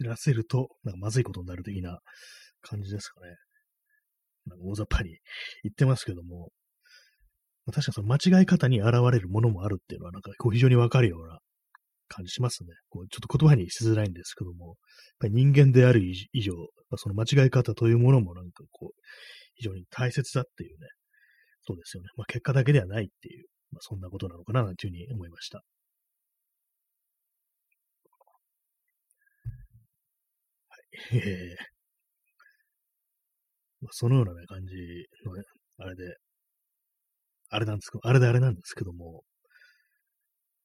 [0.00, 2.00] らせると、なんかまずいことになる的な
[2.62, 3.36] 感じですかね。
[4.46, 5.10] なんか大雑把に
[5.62, 6.50] 言ってますけども、
[7.66, 11.38] まあ、確かその間違い方に現れるものもあるっていうのは、なんかこう非常にわかるような
[12.08, 12.70] 感じしますね。
[12.90, 14.74] こうちょっと言葉にしづらいんですけども、やっ
[15.20, 16.02] ぱり人間である
[16.32, 16.52] 以上、
[16.90, 19.00] まあ、その間違い方というものもなんかこう、
[19.54, 20.88] 非常に大切だっていうね、
[21.66, 22.08] そうですよね。
[22.16, 25.62] まあ結果だけではないっていう、まあそんなことなのかな、なんていうふうに思いました。
[30.94, 31.18] はい。
[31.18, 31.56] え
[33.82, 34.74] まあ、そのようなね、感じ
[35.24, 35.42] のね、
[35.78, 36.16] あれで、
[37.50, 39.24] あれなんですけど、あれであれなんですけども、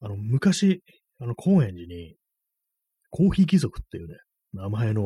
[0.01, 0.83] あの、昔、
[1.19, 2.15] あの、高円寺に、
[3.11, 4.15] コーヒー貴族っていうね、
[4.53, 5.01] 名前の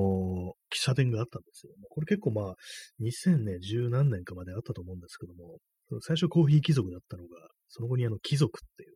[0.71, 1.73] 喫茶店があったんですよ。
[1.89, 2.55] これ結構まあ、
[2.99, 5.59] 2010何年かまであったと思うんですけども、
[6.01, 7.29] 最初コーヒー貴族だったのが、
[7.69, 8.95] その後にあの貴族っていうね、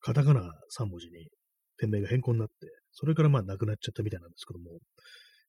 [0.00, 1.28] カタカナ3文字に
[1.78, 2.54] 店名が変更になって、
[2.92, 4.78] それからまあなくなっちゃったみたいなんですけども、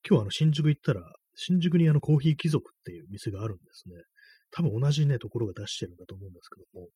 [0.09, 1.01] 今日あの新宿行ったら、
[1.35, 3.95] 新宿にあのコーヒー貴族っていう店があるんですね。
[4.51, 6.87] 多分同じね、ところが出してるんだと思うんですけども、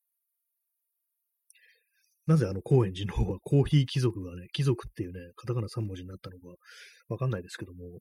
[2.27, 6.55] なぜあの高円寺の方は コーヒー貴族がね、貴族っていうね、カタカナ3文字になったのか
[7.09, 7.99] わかんないですけども、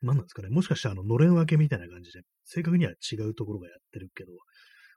[0.00, 4.32] 何なんですかね、もしかしたらあの、のれん分けみたいな感じで、正確には違うところがやってるけど、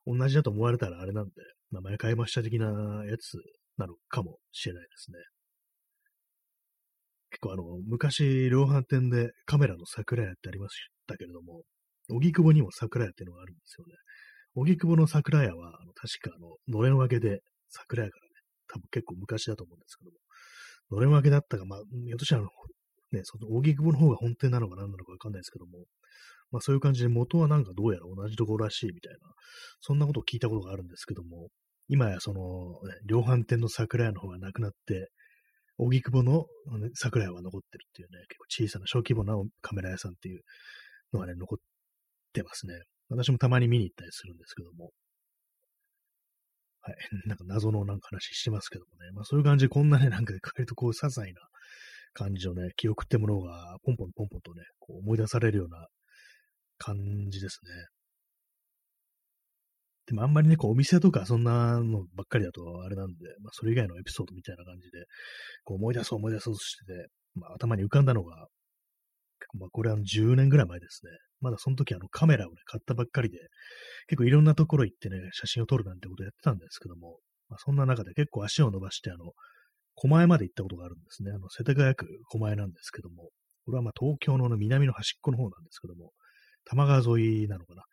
[0.06, 1.32] 同じだと思われたらあれなんで、
[1.72, 3.38] 名前変えました的なやつ
[3.78, 5.18] なのかもしれないですね。
[7.40, 10.76] 結構あの、昔、量販店でカメラの桜屋ってありまし
[11.08, 11.62] たけれども、
[12.10, 13.94] 荻窪にも桜屋っていうのがあるんですよね。
[14.56, 18.30] 荻窪の桜屋は、あの確かあの、のれん分けで桜屋からね、
[18.68, 20.18] 多分結構昔だと思うんですけども、
[20.92, 22.42] のれん分けだったか、まあ、ひょっとしたら、
[23.12, 25.86] ね、その荻窪の方が本店なのか何なのかわかんないですけども、
[26.52, 29.20] まあそういう感じで元はなんかどうやら同じところらしいみたいな、
[29.82, 31.48] そんなことを聞いたことがあるんですけども、
[31.88, 32.42] 今やその、
[32.88, 35.10] ね、量販店の桜屋の方がなくなって、
[35.80, 36.46] 荻窪の
[36.94, 40.42] 桜屋は残ってるっていうね、結構小さな小規模なカメラ屋さんっていう
[41.14, 41.58] のがね、残っ
[42.34, 42.74] てますね。
[43.10, 44.92] 私もたまに見に行ったりするんですけども。
[46.82, 46.96] はい。
[47.28, 49.12] なんか謎のなんか話してますけどもね。
[49.14, 51.42] まあそういう感じでこんなね、なんか割とこう些細な
[52.14, 55.88] 感じのね、記憶ってものがポンポンポンポンとね、こう思い出されるような
[56.78, 56.98] 感
[57.30, 57.99] じですね。
[60.10, 65.06] でもあんまりね、こうお店とかそんなのばっかりだとあれなんで、まあそれ以外のエピソードみたいな感じで、
[65.64, 68.48] こう思い出そう思い出そうとしてて、まあ頭に浮かんだのが、
[69.54, 71.12] まあこれは10年ぐらい前ですね。
[71.42, 73.38] まだその時あのカメラをね、買ったばっかりで、
[74.08, 79.34] 結構いろんなところ行ってね、写真を撮るなんてことやってたんですけども、まあ、そんな中で結構足を伸ばして、あの、
[79.94, 81.32] 狛江まで行ったことがあるんですね。
[81.32, 83.30] あの、世田谷区狛江なんですけども、
[83.66, 86.14] これはまあ東京の南の端っこの方なんですけども、
[86.66, 87.84] 多摩川沿いなのかな。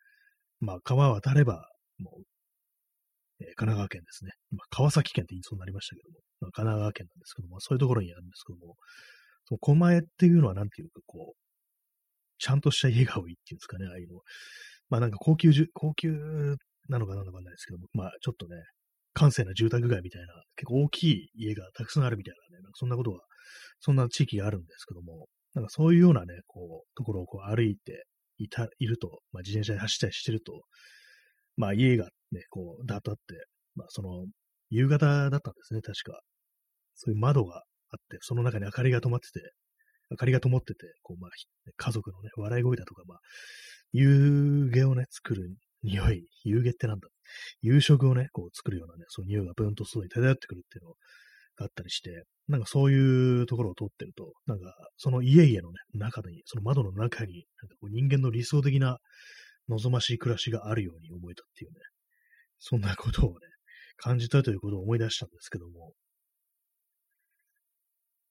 [0.59, 2.23] まあ川渡ればもう、
[3.39, 4.31] えー、神奈川県ですね。
[4.51, 8.75] 今、川崎県って言いそうになりましたけども、まあ、神奈川県なんですけども、そういうところにあるんですけども、
[9.45, 11.37] その狛江っていうのはなんていうか、こう、
[12.39, 14.21] ちゃんとした家が多いっていうんですかね、ああいうの。
[14.89, 16.11] まあなんか高級じゅ高級
[16.87, 18.55] なのかなのかわかんないですけども、まあちょっとね、
[19.13, 23.19] 閑静な住宅街みたいな、結構大きい家がたくさんあるみたいなね、なんかそんなことが、
[23.79, 28.05] そんな地域があるんですけども、なんかそういうようなね、こう、ところをこう歩いて
[28.37, 30.61] いた、いると、まあ自転車で走ったりしてると、
[31.57, 34.25] まあ家がね、こう、だとあって、まあその、
[34.69, 36.21] 夕方だったんですね、確か。
[36.95, 39.51] そういう窓があって、その中に明かりが灯ってて、
[40.09, 41.31] 明かりが灯ってて、こう、まあ、
[41.75, 43.19] 家族のね、笑い声だとか、まあ、
[43.93, 47.07] 夕げをね、作る匂い、夕げってなんだ
[47.61, 50.95] 夕食をね、こう作るようなね、その匂いがブーンと外に漂ってくるっていうのが
[51.59, 58.97] あったりして、なんかそういうところを通ってると、なんかその家々のね、中に、その窓の中に、なんかこう人間の理想的な
[59.69, 61.77] 望ましい暮らしがあるように思えたっていうね、
[62.59, 63.35] そんなことをね、
[63.97, 65.93] 感じたということを思い出したんですけども、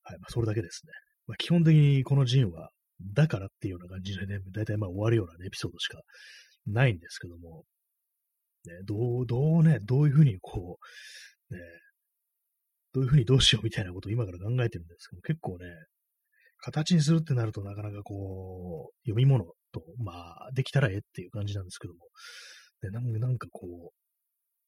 [0.02, 0.92] はい、まあそれだけですね。
[1.26, 2.70] まあ基本的にこの陣は、
[3.00, 6.00] だからっていうような感じでね、だいたいまあ終わるような、ね、エピソードしか
[6.66, 7.64] ないんですけども、
[8.64, 10.78] ね、どう、どうね、どういうふうにこ
[11.50, 11.60] う、ね、
[12.92, 15.66] どういうふうにどうしようみたいなことを今から考えてるんですけど、結構ね、
[16.58, 19.44] 形にするってなるとなかなかこう、読み物
[19.80, 22.00] と、まあ、できたらええっていう感じなんですけども、
[22.80, 23.90] でなんかこう、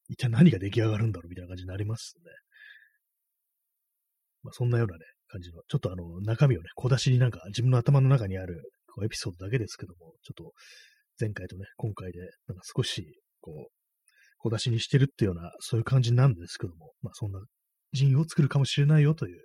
[0.08, 2.32] 一体何が出来上がるんだろうみたいな感じになりますね。
[4.42, 10.52] まあ、そんなようなね、感じの、ちょっとあの、中身をね、小出しになんか自分の頭の中にあるこうエピソードだけですけども、ちょっと
[11.20, 13.72] 前回とね、今回で、なんか少し、こう、
[14.38, 17.40] 小出しにしてるっていうような、そういう感じなんですけども、まあそんな
[17.92, 19.44] 人を作るかもしれないよという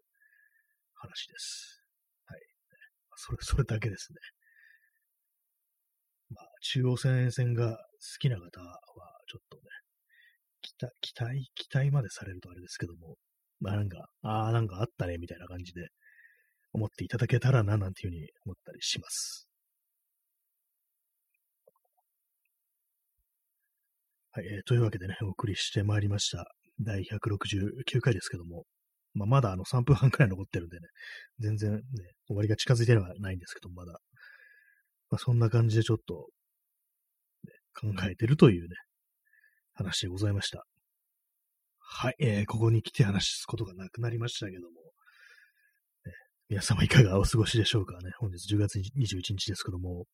[0.94, 1.84] 話です。
[2.26, 2.40] はい。
[3.16, 4.18] それ、それだけですね。
[6.64, 7.78] 中央線沿線が好
[8.20, 8.78] きな方は、
[9.28, 9.64] ちょっとね、
[10.62, 13.16] 期待、期待、期待までされるとあれですけども、
[13.60, 15.88] まあなんか、ああ、なんかあったね、みたいな感じで
[16.74, 19.48] 思っていただけたらな、なんていうふうに思ったりします。
[24.32, 26.46] はい、えー、というわけでね、お送りしてまいりました。
[26.80, 28.64] 第169回ですけども、
[29.14, 30.88] まあ、まだあの3分半くらい残ってるんでね、
[31.40, 31.82] 全然ね、
[32.28, 34.00] 終わりが近づいてはないんですけど、まだ。
[35.12, 36.30] まあ、そんな感じでちょっと、
[37.74, 38.76] 考えてるというね、
[39.74, 40.66] 話でございました。
[41.80, 44.68] はい、えー、ここに来て話すことがなくなりましたけども、
[46.06, 46.12] ね、
[46.50, 48.12] 皆様いかがお過ごしでしょうかね。
[48.20, 50.06] 本日10月21日ですけども、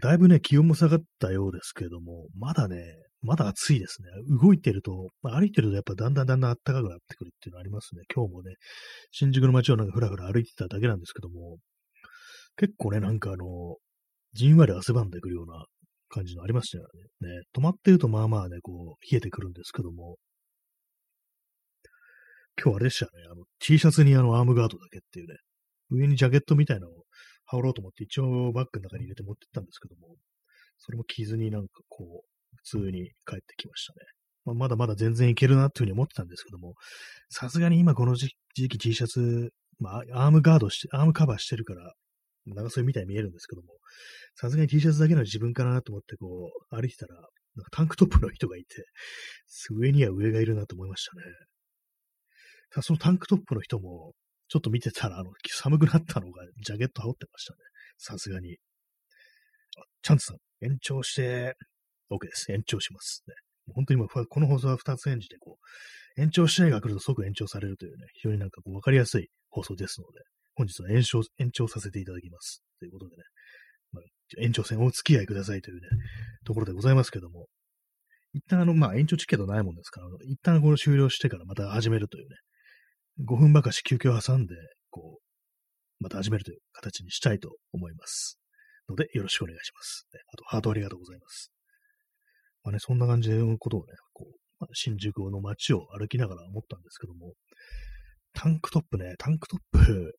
[0.00, 4.08] だいぶね、気温も下がったようですけども、まだね、まだ暑いですね。
[4.40, 8.02] 動いてると、まあ、歩いてるとやっぱだんだんだんだん暖かくなってくるっていうのありますね。
[8.14, 8.54] 今日もね、
[9.10, 11.58] 新宿の街をなんかふらふら歩いてただけなんですけども、
[12.56, 13.76] 結構ね、なんかあの、
[14.32, 15.66] じんわり汗ばんでくるような
[16.12, 16.84] 感じのありましたよ
[17.20, 17.28] ね。
[17.28, 20.16] ね、止まってるとまあまあね、こう、冷えてくるんですけども、
[22.62, 25.36] 今日あれでしたね、あの、T シャツにあの、アームガードだけっていうね、
[25.90, 27.04] 上にジャケットみたいなのを
[27.46, 30.16] 羽織ろうと思って一応バッグの中に入れて持ってったんですけども、
[30.78, 33.98] それも着ずになんかこう、普通に帰ってきましたね。
[34.44, 36.74] まあ、まだまだ全然いけるなっていうふうに思ってたんですけども、
[37.30, 41.94] さすがに今この時期 T シャツ、まあ、アームガードして、アームカバーしてるから、
[42.46, 43.68] 長袖みたいに見えるんですけども、
[44.34, 48.84] さすがに T シャツだけの自分かなと思ってこう、歩いてたら、なんかタンクトップの人がいて、
[49.70, 51.22] 上には上がいるなと思いましたね。
[52.74, 54.12] さ、そのタンクトップの人も、
[54.48, 57.58] ちょっと見てたら、あの、寒くなったのが、ジャケット羽織ってましたね。
[57.98, 58.56] さすがに。
[59.76, 61.56] あ、チャンツさん、延長して、
[62.10, 62.52] OK です。
[62.52, 63.34] 延長します、ね。
[63.74, 65.58] 本当にもう、この放送は2つ演じて、こ
[66.16, 70.20] う、延長試合が来ると即延長されるというね、非常になんかこう、わかりやすい放送ですので、
[70.54, 72.62] 本日は延長、延長させていただきます。
[72.78, 73.22] ということでね、
[73.92, 74.02] まあ、
[74.42, 75.88] 延長戦お付き合いくださいというね、
[76.44, 77.46] ところでございますけども、
[78.34, 82.36] 一旦あの、まあ、延長チケットないもんですから、一旦これ終了してからまた始めるというね、
[83.26, 84.54] 5分ばかし休憩を挟んで、
[84.90, 88.38] こう、また始めるという形にしたいと思います。
[88.88, 90.06] ので、よろしくお願いします。
[90.32, 91.52] あと、ハートありがとうございます。
[92.64, 97.32] まあね、そんな感じのことをね、こう、まあ、新宿の街を歩きながら思ったんですけども、
[98.32, 100.14] タンクトップね、タンクトップ、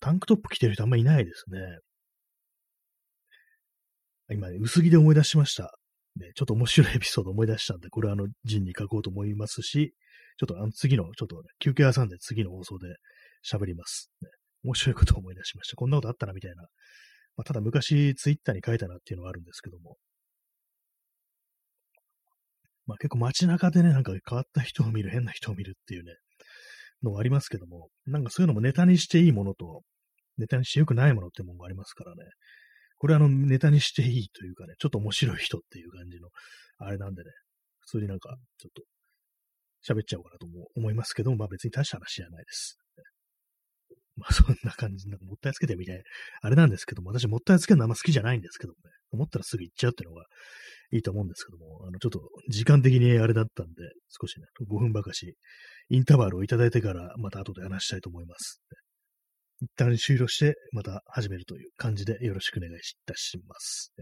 [0.00, 1.78] タンクトップ着てる人あんまいないですね。
[4.30, 5.72] 今ね、薄着で思い出しました。
[6.16, 9.94] ね、ちょっと面白いエピソード思い出したんで、これはあの、ジンに書こうと思いますし、
[10.38, 12.88] ちょっとあの次の、ちょっと、ね、休憩挟んで次の放送で
[13.44, 14.28] 喋ります、ね。
[14.64, 15.76] 面白いことを思い出しました。
[15.76, 16.62] こんなことあったな、みたいな。
[17.36, 19.96] まあ、ただ昔ツイッターに書いたなっていうのはあるんですけども。
[22.86, 26.14] まあ結構街中でね、なんか変わった人を見る、変な人を見るっていうね、
[27.02, 29.82] のはありますけども、なんかそういうのもネタにしていいものと、
[30.38, 32.24] ネタにして良くないものってものがありますからね。
[32.98, 36.28] これあの、ネタにしていいというかね、ちょっと面白い人っていう感じの、
[36.78, 37.30] あれなんでね、
[37.80, 38.82] 普通になんか、ちょっと
[39.92, 42.78] 喋っちゃおうかなとも思いますけども、まあ別に大した話じゃないです。
[44.16, 46.02] まあそんな感じ、なんかもったいつけてみたい。
[46.40, 48.90] あれなんですけども、私もったいつけるのあんま好きじゃないんですけどもね。
[49.12, 50.26] 思ったらすぐ行っちゃうっていうのが
[50.92, 53.72] いいと思うんですけども、あの、ちょっと時間的にあれだったんで、
[54.08, 55.34] 少しね、5分ばかし、
[55.88, 58.60] インターバルをいただいてから、また後で話したいと思います。
[59.60, 63.92] 一旦終了して、また始めるという感じでよろしくお願いいたします。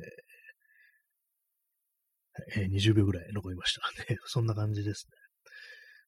[2.56, 3.82] えー、えー、20秒ぐらい残りました。
[4.26, 5.12] そんな感じですね。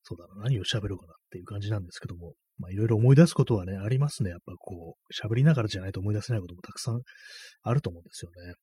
[0.03, 4.31] そうだな、何を喋ろうかなっていう感じなんですけども、まあいろいろ思い出すことはね、ありますね。
[4.31, 7.03] やっぱこう、喋りながらじゃないと思い出せないこともたくさん
[7.63, 8.55] あると思うんですよね。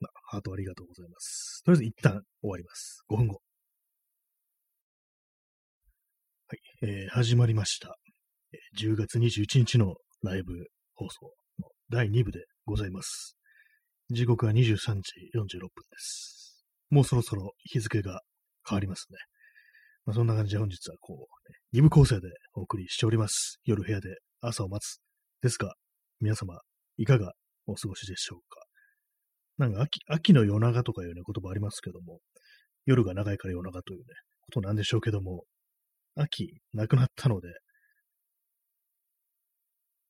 [0.00, 1.62] まあ、ハートありがとうございます。
[1.64, 3.04] とりあえず一旦終わります。
[3.10, 3.40] 5分後。
[6.48, 6.58] はい。
[6.82, 7.96] えー、始まりました。
[8.78, 10.52] 10月21日のライブ
[10.94, 13.36] 放送の第2部でございます。
[14.10, 14.80] 時刻は23時
[15.34, 16.64] 46分です。
[16.90, 18.22] もうそろそろ日付が
[18.68, 19.18] 変わりますね。
[20.06, 23.60] まあ、そんな感じで本日はこう、ね、2部構成でお送りしております。
[23.64, 25.00] 夜部屋で朝を待つ。
[25.42, 25.74] ですが、
[26.20, 26.58] 皆様、
[26.96, 27.32] いかが
[27.66, 28.59] お過ごしでしょうか？
[29.60, 32.20] なんか秋、秋の夜長とかいうね、言葉ありますけども、
[32.86, 34.04] 夜が長いから夜長というね、
[34.46, 35.44] ことなんでしょうけども、
[36.16, 37.48] 秋、なくなったので、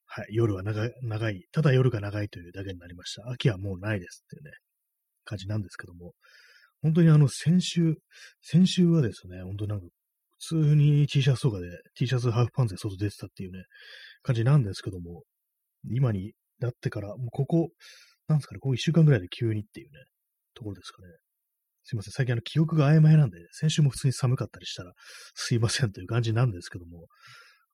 [0.07, 3.29] はい、夜は長長い、ただ夜が長いというだけになりました。
[3.29, 4.53] 秋はもうないですっていうね、
[5.25, 6.13] 感じなんですけども、
[6.83, 7.97] 本当にあの、先週、
[8.41, 9.87] 先週はですね、本当なんか、
[10.39, 13.65] 普通に T シャツとかで、T シャツハーフパンツで外出てたっていうね、
[14.23, 15.25] 感じなんですけども、
[15.91, 17.71] 今になってから、もうここ、
[18.31, 19.99] なんですかね、ここ1週間ぐらいで急にっていうね、
[20.55, 21.09] ところですかね。
[21.83, 22.13] すいません。
[22.13, 24.93] 最近あの記憶が曖昧なんで、先週も普通に寒かったりしたら、
[25.35, 27.07] すいませんという感じなんですけども、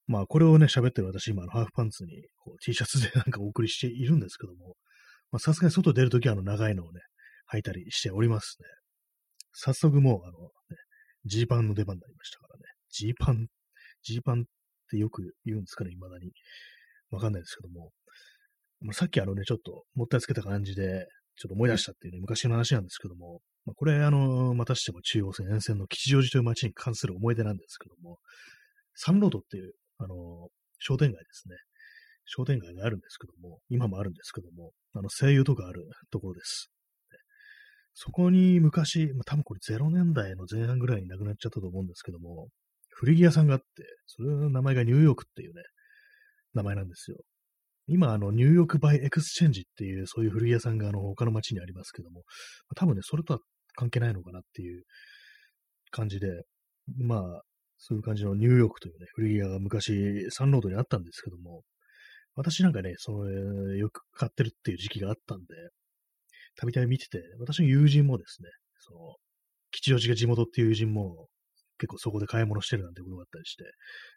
[0.07, 4.75] まあこれをね、喋ってる私、今ハーフパンツにこう T シャツで なんかお送りしているんですけども、
[5.31, 7.01] まあさすがに外出るときはあの長いのをね、
[7.51, 8.67] 履いたりしておりますね。
[9.51, 10.49] 早速もうあの、ね、
[11.25, 12.63] ジーパンの出番になりましたからね。
[12.89, 13.47] ジーパン、
[14.03, 14.43] ジーパンっ
[14.89, 16.31] てよく言うんですかね、未だに。
[17.09, 17.91] わかんないですけども。
[18.91, 28.17] さっきあのね、ちょっともったいつけた感じで、ちょっと思い出したっていうね、昔の話なんですけども、まあ、これ、あの、またしても中央線沿線の吉祥寺という街に関する思い出なんですけども、
[28.95, 31.55] サンロードっていう、あの、商店街ですね。
[32.25, 36.71] 商店街があるんですけども、今もあるんですけども、あの、声優とかあるところです。
[37.93, 42.47] そこに昔、まあ、多分これ0年代の前半ぐらいに亡くなっちゃったと思うんですけども、
[42.91, 43.65] 古着屋さんがあって、
[44.05, 45.63] それの名前がニューヨークっていうね、
[46.53, 47.17] 名前なんですよ。
[47.87, 52.23] 今、あの、ニューヨークジョーエクスチェンジっていう、そういう古着屋さんが、あの、他の街にありますけども、
[52.75, 53.39] 多分ね、それとは
[53.75, 54.83] 関係ないのかなっていう
[55.91, 56.27] 感じで、
[56.97, 57.41] まあ、
[57.77, 61.61] そういう感じのニューヨークというね、古着屋が昔、サンロードにあったんですけども、
[62.35, 63.29] 私なんかね、その、
[63.75, 65.45] よく買ってるっていう時期があったんで、
[66.55, 69.15] たびたび見てて、私の友人もですね、その、
[69.71, 71.27] 吉祥寺が地元っていう友人も、
[71.79, 73.63] 結構そこで買い物してるなんてことがあったりして、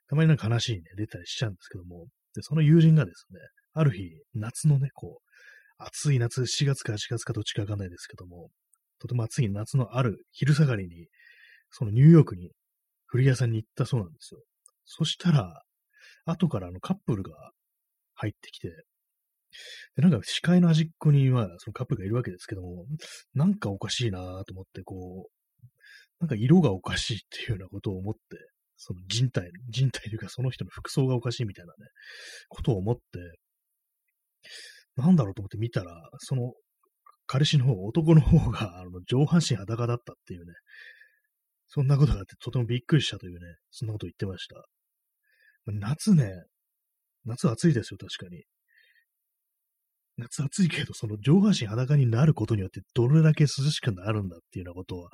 [0.09, 3.41] たまになんか話にね、出たりしちゃうんですけども、で、その友人がですね、
[3.73, 5.31] ある日、夏のね、こう、
[5.79, 8.51] 暑い夏、4月か8月かどっちかわかんないですけども、
[8.99, 11.09] とても暑い夏のある昼下がりに、
[11.71, 12.51] そのニューヨークに
[13.07, 14.41] 古着屋さんに行ったそうなんですよ。
[14.85, 15.63] そしたら、
[16.27, 17.53] 後からあのカップルが
[18.15, 18.69] 入ってきて、
[19.97, 22.87] で、なんか視界の端っこにはそのカップルがいるわけですけども、
[23.35, 25.41] なんかおかしいなと思って、こう、
[26.21, 28.21] なんか色がおかしいっていうようなことを思って、
[28.77, 31.89] その人体、人体というかその人の服装がおかしいみたいなね、
[32.49, 33.03] ことを思って、
[34.96, 36.53] なんだろうと思って見たら、その
[37.26, 40.53] 彼氏の方、男の方があの上半身裸だったっていうね、
[41.68, 43.38] そんなことがあってとてもびっくりしたというね、
[43.70, 44.57] そんなこと言ってました。
[45.66, 46.33] 夏ね、
[47.24, 48.42] 夏暑いですよ、確かに。
[50.16, 55.11] 夏暑いけど、その上半身裸になることによってどれだけ涼しくなるんだっていうようなことは、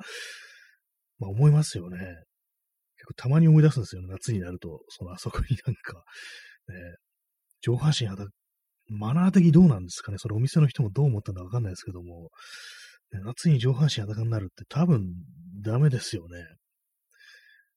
[1.19, 1.97] まあ思いますよね。
[1.99, 4.81] 結構たまに思い出すんですよ、夏になると。
[4.89, 6.03] そのあそこになんか、
[6.69, 6.75] ね、
[7.61, 8.27] 上半身裸、
[8.89, 10.17] マナー的どうなんですかね？
[10.17, 12.29] それお店の人もどう思ったんだかわかんないですけども、
[13.11, 15.07] 夏に上半身裸になるって多分
[15.61, 16.45] ダメですよね。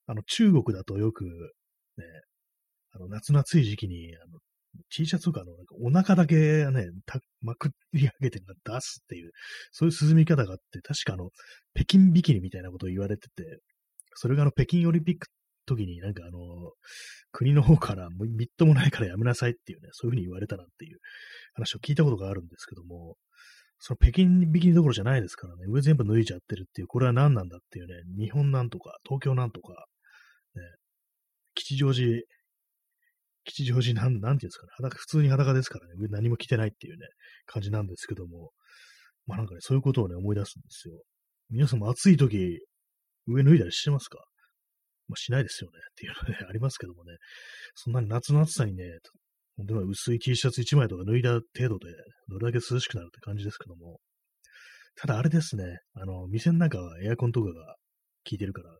[0.07, 1.25] あの、中国だとよく、
[1.97, 2.05] ね、
[2.93, 4.39] あの、夏の暑い時期に、あの、
[4.89, 6.87] T シャツとかの、なんかお腹だけね、
[7.43, 9.31] まくり上げて出すっていう、
[9.71, 11.31] そういう涼み方があって、確かあの、
[11.75, 13.59] 北京ビキニみたいなことを言われてて、
[14.15, 15.29] それがあの、北京オリンピック
[15.67, 16.39] 時になんかあの、
[17.33, 20.99] 国の方からみっともないからやめなさいっていうね、そういうふうに言われたなんていう
[21.55, 23.17] 話を聞いたことがあるんですけども、
[23.79, 29.87] その北京ビキニどころじゃないですからね、上全部脱いじゃってるっていう、これは何なんだっていうね、日本なんとか、東京なんとか、
[30.55, 30.63] ね、
[31.55, 32.23] 吉祥寺、
[33.45, 37.07] 吉祥寺なん、なんていうんですかね、裸、普通に裸ですからね、上何も着てないっていうね、
[37.47, 38.51] 感じなんですけども、
[39.27, 41.03] まあなんかね、そういうことをね、思い出すんですよ。
[41.49, 42.61] 皆さんも暑い時、
[43.27, 44.19] 上脱いだりしてますか？
[45.11, 47.17] まあ、しないですよねっていうのね、 ありますけどもね、
[47.75, 48.85] そんなに夏の暑さにね、
[49.57, 51.93] 本当に薄い T シャツ1枚とか脱いだ程度で、
[52.29, 54.01] どれだけ涼しくなるって感じですけども、
[54.97, 57.75] ただあれですね、あの、店の中はエアコンとかが
[58.25, 58.79] 効いてるから、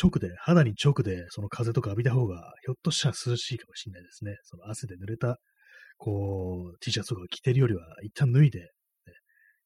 [0.00, 4.36] 直で、肌に直でその風とか浴びた方が、ひょっとしたら涼しいかもしれないですね。
[4.42, 5.38] その汗で濡れた、
[5.96, 8.66] こう、T シャツとか着てるよりは、一旦脱いで、ね、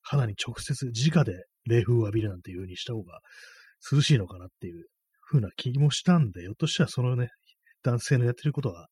[0.03, 3.21] 肌に直接、直で冷風を浴びるなんていう風にした方が
[3.91, 4.87] 涼しいのかなっていう
[5.31, 7.29] 風な気もしたんで、ひょっとしたらそのね、
[7.83, 8.89] 男性のやってることは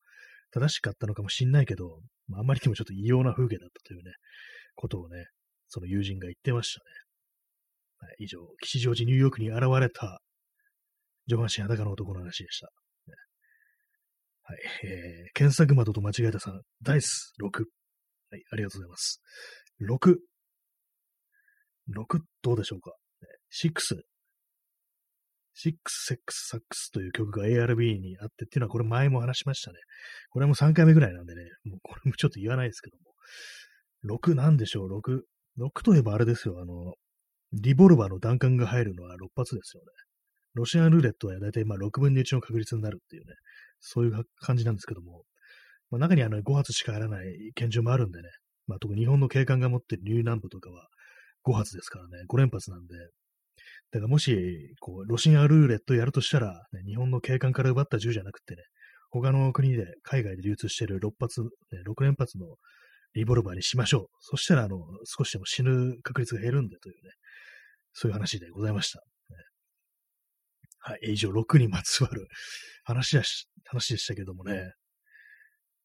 [0.53, 4.13] 正しかったのかもしんないけど、まあ、あんまりにもちょっと異様な風景だったというね、
[4.75, 5.27] ことをね、
[5.69, 6.85] その友人が言ってましたね。
[7.99, 10.21] はい、以上、吉祥寺ニューヨークに現れた
[11.27, 12.69] 上半身裸の男の話でした。
[13.07, 13.15] ね、
[14.43, 14.59] はい。
[14.85, 17.65] えー、検索窓と間違えたさん、ダイス6。
[18.31, 19.21] はい、ありがとうございます。
[19.81, 20.17] 6。
[21.95, 22.93] 6どうでしょうか
[23.65, 24.16] ?6。
[25.57, 29.79] 6、セックス、サックスという曲が ARB にあってっていうのはこれ前も話しましたね。
[30.31, 33.07] これも3回目ぐらいなんでね、もうこれもちょっと言わないですけども。
[34.19, 35.21] 6なんでしょう ?6。
[35.59, 36.61] 6といえばあれですよ。
[36.61, 36.95] あの、
[37.53, 39.89] リボルバーの弾丸が入るのは6発ですよね。
[40.55, 43.35] ロシアンルーレットはだいたいまあ6分の1の確率になるっていうね、
[43.81, 45.23] そういう感じなんですけども、
[45.91, 48.29] まあ、中にあの5発しかやらない拳銃もあるんでね、
[48.67, 50.89] まあ、特に日本の警官が持ってるニューナンブとかは
[51.47, 52.95] 5発ですからね、5連発なんで、
[53.91, 58.63] だからもし、こう、ロシアルーレットやるとしたら、ね、日本の警官から奪った銃じゃなくてね、
[59.11, 61.49] 他の国で、海外で流通している6発、ね、
[61.87, 62.57] 6連発の
[63.15, 64.07] リボルバーにしましょう。
[64.21, 67.11] そしたら、あの、少しでも死ぬ確率が減るんでというね、
[67.93, 69.03] そういう話でございました。
[70.81, 72.29] はい、以上、6にまつわる
[72.85, 74.71] 話し、話でしたけどもね、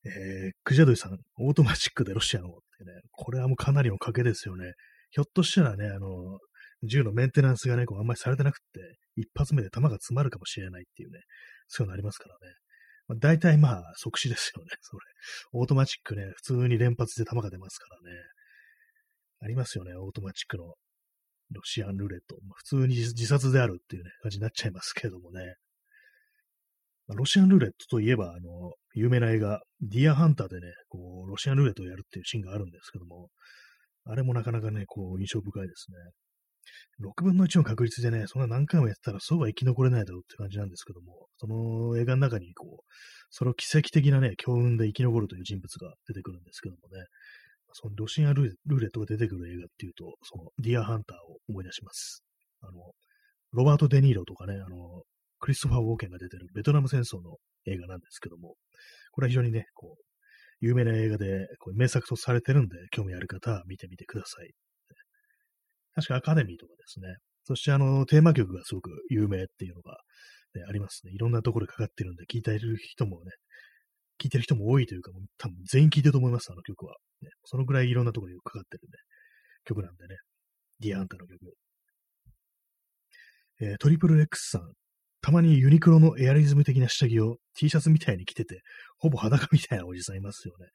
[0.06, 4.74] えー、クジャドイさん、オートマチックでロシアのってね、これはもうかなりの賭けですよね。
[5.10, 6.40] ひょっとしたらね、あの、
[6.84, 11.20] 銃のメンテナンスがね、こうあんまりされてなくって、一発目で弾が詰まるかもしれないっていうね、
[11.68, 12.56] そういうのありますからね。
[13.08, 15.00] まあ、大体まあ、即死ですよね、それ。
[15.54, 18.18] オートマチックね、普通に連発で弾が出ますからね。
[19.42, 20.76] ありますよね、オートマチックの
[21.52, 22.38] ロシアンルーレット。
[22.48, 25.56] まあ、普通に自殺であるっていうね、感じになっちゃいますけれどもね。
[27.08, 33.30] まあ、ロシアンルーレットといえば、あの、有名な映画、ディアハンターでね、こう、ロシアンルーレットをやるっていうシーンがあるんですけども、
[34.06, 35.98] あれもなかなかね、こう、印象深いですね。
[37.00, 42.84] 6分の1の確率でね、そんな何回もやってたらそうは生き残れないだろうって感じなんですけども、その映画の中にこう、
[43.30, 47.06] それを奇跡的なね、強運で生き残るという人物が出てくるんですけどもね、
[47.74, 52.24] そのロシアルーレットが出てくる映画っていうと、そのディアハンターを思い出します。
[52.62, 52.92] あの、
[53.54, 55.04] ロバート・デ・ニーロとかね、あの、
[55.40, 58.56] クリストファー・ウォーケンが出てるベトナム戦争の映画なんですけども、
[59.12, 60.04] これは非常にね、こう、
[60.60, 64.52] 有名な映画でこう名作とされてるんで、興味ある方は見てみてください。
[65.94, 67.16] 確かアカデミーとかですね。
[67.44, 69.98] そしてあの、テーマ曲がすごく有名っていうのが、
[70.54, 71.12] ね、ありますね。
[71.14, 73.32] いろんなところでかかってるんで、聞いてる人もね、
[74.22, 76.96] 聞いてる人も多いというか、もう多分全員聞いてると思います、あの曲は。
[77.22, 78.98] ね、そのぐらいいろんなところにかかってるね、
[79.66, 80.18] 曲なんでね。
[80.80, 81.54] ディアンタの曲。
[83.62, 84.74] えー、トリプル X さん。
[85.24, 88.62] たまにユニクロのエアリズム的な下着を T シャツみたいに着てて、
[88.98, 90.68] ほぼ裸みたいなおじさんいますよね。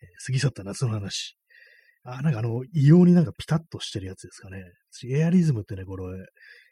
[0.00, 1.36] えー、過ぎ去った夏の話。
[2.04, 4.62] あ、なんかあの、異様になんかピタッとしてるやつですかね。
[5.08, 6.04] エアリズムってね、これ、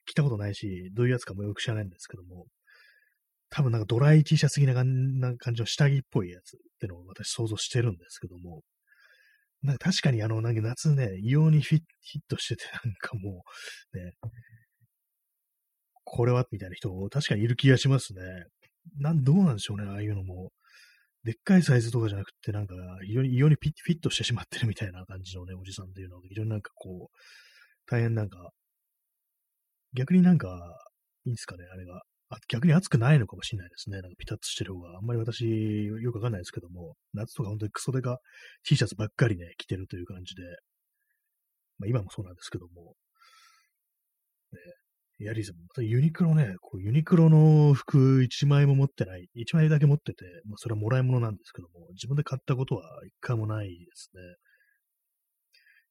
[0.07, 2.47] 着たことないし、どういうやつかもよく知らないんですけども、
[3.49, 8.63] 多分なんかドライ T シャツ的な感じの下着っぽいやつってのを私想像してるんですけども、
[9.63, 11.83] なんか確かにあの、なんか夏ね、異様にフィッ
[12.29, 13.43] トしてて、なんかも
[13.95, 14.13] う、ね、
[16.05, 16.45] これは？
[16.51, 18.23] みたいな人確かにいる気がしますね。
[18.99, 20.51] なん、どうなんでしょうね、ああいうのも。
[21.25, 27.17] でっかいサイズとかじゃなくて、なんか、非常に、異様にフィットしてしまってるみたいな感じのね、おじさんっていうのは、非常になんかこう、
[27.87, 28.51] 大変なんか、
[29.93, 30.49] 逆になんか、
[31.27, 32.03] いいんですかね、あれが。
[32.33, 34.01] あ逆に暑くないのかもしれないですね。
[34.01, 34.97] なんかピタッとしてる方が。
[34.97, 35.45] あんまり私、
[35.87, 38.19] よくわかんないですけども、夏とか本当にクソデカ
[38.63, 40.43] T シャツばっかりね、着てるという感じで、
[41.79, 42.95] まあ今もそうなんですけども、
[44.53, 44.59] ね、
[45.23, 45.85] エアリズム。
[45.85, 49.29] ユニクロね、こうユニクロの服1枚も持ってない。
[49.37, 54.23] 1枚だけ持ってて、まあ、それはもらい物なんですけども、自分で買ったことは一回もないですね。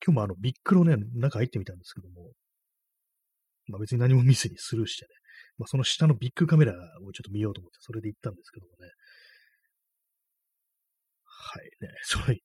[0.04, 2.32] 今日もあの、ビックロね、中入ってみたんですけども、
[3.68, 5.10] まあ別に何も見ずにスルーしてね、
[5.60, 8.90] まあその下のビッグカメラをちょっと見ようと思って、それで行ったんですけどもね。
[11.26, 12.40] はいね、それ、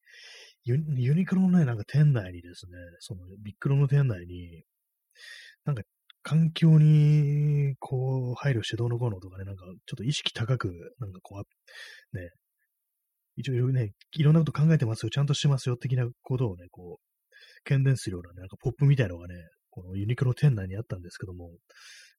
[0.65, 4.65] ユユニクロのね、なんか店内にですね、そのビックロの店内に、
[5.65, 5.83] なんか
[6.25, 12.31] 環境に、こう、配慮してどうのこうのとかね、なんか、ちょっと意識高く、なんかこう、ね、
[13.37, 19.35] 一応ね、いろんなこと考えてますよ、ちゃんとしてますよ、的なことをね、こう、懸念するようなね、なんかポップみたいなのがね、
[19.69, 21.57] このユニクロ店内にあったんですけども、やっ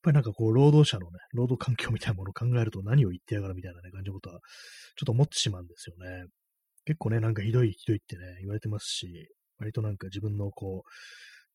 [0.04, 4.40] ぱりなんかこう、労働者のね、労働環境みたいなものを考えると何を言ってやがるみたいなね、感じのことは、
[4.98, 6.26] ちょっと思ってしまうんですよね。
[6.86, 10.84] 結構ね、なんかひどいひどいってね、言われてますし、割となんか自分のこ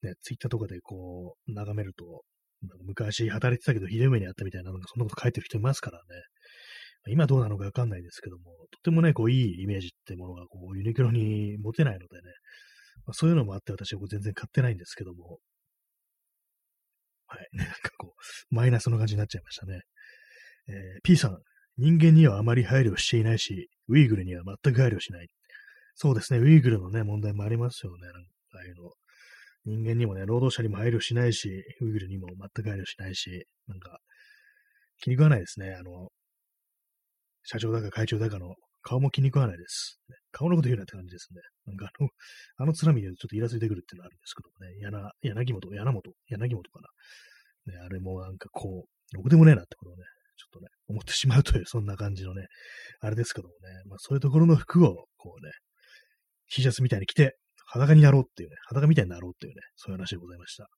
[0.02, 2.22] う、ね、ツイッターとかでこう、眺めると、
[2.84, 6.04] 昔働いてたけどひどい目にあったみたいな、なんかそんなこと書いてる人いますからね。
[7.08, 12.22] 今どうなのかわかんないですけども、とてもね、こう、いいイメージってものが、こう、ユニクロに持てないのでね、
[13.06, 15.38] まあ、そういうのもあって私はこう全然買ってないんですけども、
[17.26, 18.14] はい、なんかこ
[18.50, 19.80] う、マイナスの感じになっちゃいましたね。
[20.68, 21.38] えー、P さん、
[21.78, 25.28] 人間にはあまり配慮していないし、ウイグルには全く配慮しない。
[25.94, 28.00] そうですね、ウイグルのね、問題もありますよね。
[28.02, 28.18] なんか
[28.54, 28.90] ああいうの。
[29.64, 31.48] 人間にもね、労働者にも配慮しないし、
[31.80, 33.98] ウイグルにも全く配慮しないし、なんか、
[35.00, 35.74] 気に食わないですね。
[35.78, 36.08] あの、
[37.42, 40.00] 社長だか会長だかの顔も気に食わないです。
[40.32, 41.40] 顔のこと言うなって感じですね。
[41.66, 42.08] なんかあの、
[42.56, 46.80] あの面見るとちょっとイラついてくるっていうのがあるんですけどもね、柳柳本、柳本、柳本か
[47.66, 47.72] な。
[47.74, 50.04] ね、あれもなんかこう、ろくでもねえなってことをね、
[50.36, 52.46] ちょっとね、思ってしまうという、そんな感じのね、
[53.00, 55.52] あれですけどもね、まあそういうところの服を、こうね、
[56.50, 57.36] T シャツみたいに着て、
[57.72, 60.68] 裸になろうっていうね、裸みたいになろうっていうね、そういう話でございました。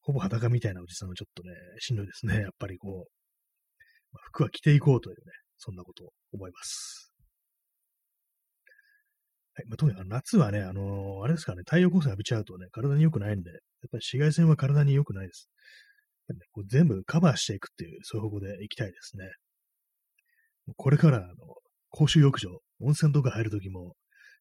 [0.00, 1.50] ほぼ裸みたいなおじさんはちょっとね、
[1.80, 2.40] しんどいですね。
[2.40, 2.92] やっぱりこう、
[4.12, 7.12] まあ、服は着ていこうというね、そんなことを思います。
[9.54, 9.66] はい。
[9.66, 13.58] まあ、特に夏はね、あのー、あれですかね、太陽光線浴びちゃうとね、体に良くないんで、やっ
[13.90, 15.48] ぱり紫外線は体に良くないです。
[16.28, 19.24] ね、こう全部カバーしていくっていう、そういう方向で行きたいですね。
[20.76, 21.26] これから、あの、
[21.90, 22.50] 公衆浴場、
[22.80, 23.94] 温泉とか入るときも、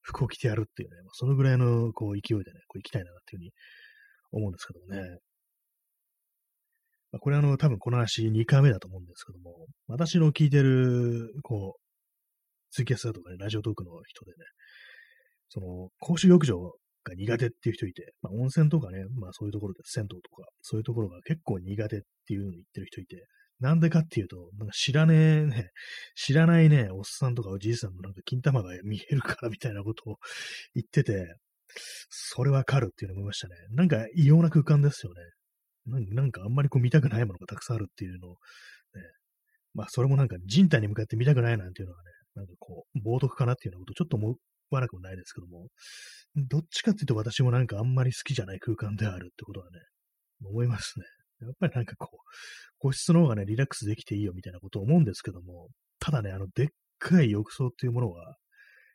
[0.06, 3.52] 服を着てやるっていうね、まそのぐらいのこう勢いでね、こう行きたいなっていうふうに
[4.32, 5.02] 思うんですけどもね。
[7.12, 11.80] まあ、これあの、多分この話2回目だと思うんですけども、私の聞いてる、こう、
[12.72, 14.38] ツイキャスだとかね、ラジオトークの人でね、
[15.50, 16.60] その、公衆浴場
[17.04, 23.26] が苦手っていう人いて、まあ、温泉とかね、まあそういうところで、銭湯とか、そういうところが結構苦手っていうのを言ってる人いて、
[23.60, 25.72] なんでかっていうと、なんか知らねえね、
[26.16, 30.18] 知らないね、おっさんとかおじいさんのなんか金玉が見えるからみたいなことを
[30.76, 31.36] 言ってて、
[32.10, 33.56] それわかるっていうのを思いましたね。
[33.72, 35.22] なんか異様な空間ですよね。
[36.14, 38.38] なんかあんまりこう見たくないものがたくさんあるっていうのを、ね、
[39.74, 44.36] まあそれもなんか人体に向かって見たくないなんていうのはね、なんかこう、冒涜かなっていうようなことちょっと思
[44.72, 45.68] わなくもないですけども、
[46.36, 49.80] どっちかっていうと私もなんかあんまり好きじゃない空間であるってことはね、
[50.44, 51.06] 思いますね。
[51.42, 52.18] やっぱりなんかこう、
[52.80, 55.70] 個室の方がね、リラックスできていいよみたいなことを思うんですけども、
[56.00, 56.68] ただね、あの、でっ
[57.00, 58.38] かい浴槽っていうものは、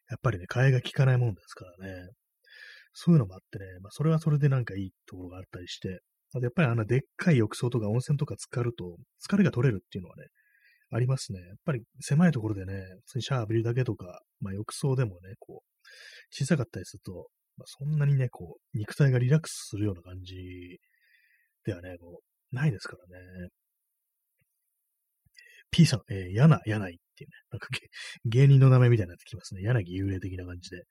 [0.09, 2.11] やっぱりね、替えが効かないもんですからね。
[2.93, 6.01] そういうのもあってね、まあ、それはそれでなんかいいところがあったりして、
[6.35, 10.25] あとやっぱりあの、でっかい浴槽とか温泉とか浸かると、疲れが取れるっていうのはね、
[10.93, 11.39] ありますね。
[11.41, 12.75] やっぱり狭いところでね、
[13.07, 15.71] 普通にシャワー浴びるだけとか、まあ、浴槽でもね、こう、
[16.31, 20.81] 小さかったりすると、まあ、そんなにね、こう、肉体がリラックスするような感じ
[21.65, 23.49] ではね、こう、ないですからね。
[25.71, 27.69] P さん、えー、やな、やないっていうね、なんか
[28.25, 29.63] 芸人の名前みたいになってきますね。
[29.63, 30.83] 柳幽霊的な感じで。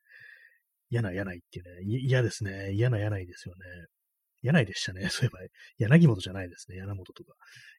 [0.90, 2.72] やな、やないっていうね、嫌ですね。
[2.74, 3.86] 嫌な、やないですよね。
[4.42, 5.08] 柳でしたね。
[5.12, 5.40] そういえば、
[5.78, 6.78] 柳本じゃないですね。
[6.78, 7.34] 柳本とか。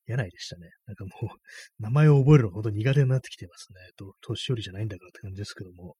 [0.06, 0.70] 柳でしたね。
[0.86, 3.80] なんかもう、名前を覚えるのが本当に苦手になってきてますね。
[3.96, 5.96] と、年寄りじゃないんだからって感じですけども。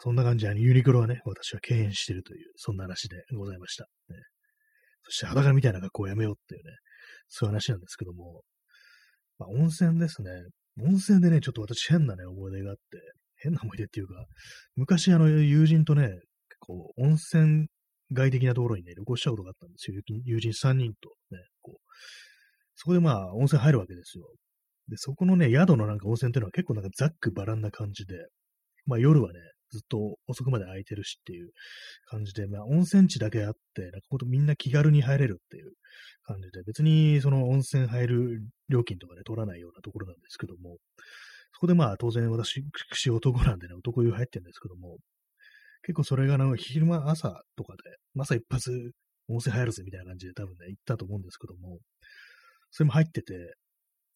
[0.00, 3.84] そんな感じで、ユニクロはね、私は敬遠してるという、そんな話でございました。
[4.08, 4.16] ね、
[5.04, 6.70] そして裸みたいな格好をやめようっていうね、
[7.28, 8.42] そういう話なんですけども、
[9.38, 10.30] まあ、温泉ですね。
[10.80, 12.82] 温泉でね、ちょっと私変なね、思い出があって、
[13.36, 14.14] 変な思い出っていうか、
[14.76, 16.20] 昔あの友人とね、結
[16.60, 17.66] 構温泉
[18.12, 20.00] 外的なところにね、旅行したことがあったんですよ。
[20.24, 21.76] 友人3人とね、こう。
[22.76, 24.24] そこでまあ、温泉入るわけですよ。
[24.88, 28.14] で、そこのね、宿のなんか温泉っていうのは結構なんかざっくばらんな感じで、
[28.86, 29.38] まあ夜はね、
[29.72, 31.50] ずっと遅くまで空いてるしっていう
[32.06, 35.72] 感じで、まあ温泉地だけあって、なんかほんとみんな気軽に入れるっていう
[36.24, 40.76] 感じで、別にその温泉入る料金とかね、取らないようなところなんですけども、
[41.54, 42.62] そこでまあ当然私、
[43.10, 44.98] 男なんでね、男湯入ってるんですけども、
[45.82, 48.92] 結構それがなんか昼間朝とかで、朝一発
[49.28, 51.78] 温泉入るぜみたいな感じで多分ね、行ったと思うんですけども、
[52.70, 53.54] それも入ってて、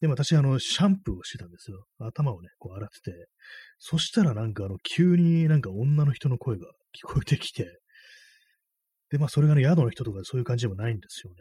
[0.00, 1.86] で、私、あの、シャンプーをしてたんですよ。
[1.98, 3.26] 頭をね、こう洗ってて。
[3.78, 7.80] そしたらなんか、あの、急になんか女の人の声が聞こえてきて、
[9.10, 11.36] で、まあ、それがね、宿の人とかそういう感じでもないんですよね。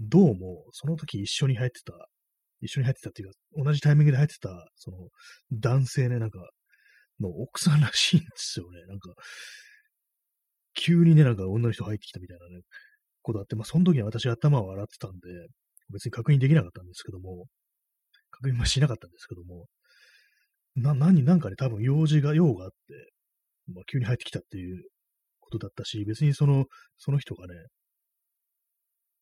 [0.00, 1.92] どうも、その時一緒に入ってた、
[2.60, 3.34] 一緒に入ってたっていうか、
[3.64, 4.96] 同じタイミングで入ってた、その、
[5.52, 6.38] 男性ね、なんか、
[7.20, 8.86] の奥さんらしいんですよね。
[8.86, 9.12] なんか、
[10.74, 12.62] 急にね、なんか女の人入ってきたみたいなね、
[13.22, 15.18] ことあって、まあ、その時に私頭を洗ってたんで、
[15.92, 17.46] 別に確認できなかったんですけども、
[18.42, 19.66] 確認はしなかったんですけども、
[20.76, 22.76] な、何、なんかね、多分用事が、用があって、
[23.72, 24.84] まあ、急に入ってきたっていう
[25.40, 26.66] ことだったし、別にその、
[26.98, 27.54] その人がね、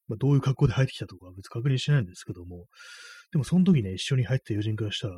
[0.09, 2.67] まあ、どういう格好で入ってきたとか別に確認しないんですけども、
[3.33, 5.15] でもその時ね、一緒に入った友人からしたら、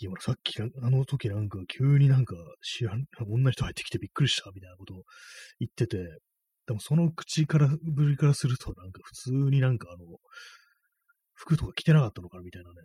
[0.00, 5.02] いや、さっき、あの時なんか急になんか知らん、女の人入ってきてびっくりしたみたいなことを
[5.60, 5.98] 言ってて、
[6.66, 10.04] でもその口からぶりからすると、なんか普通になんかあの、
[11.34, 12.76] 服とか着てなかったのかなみたいなね、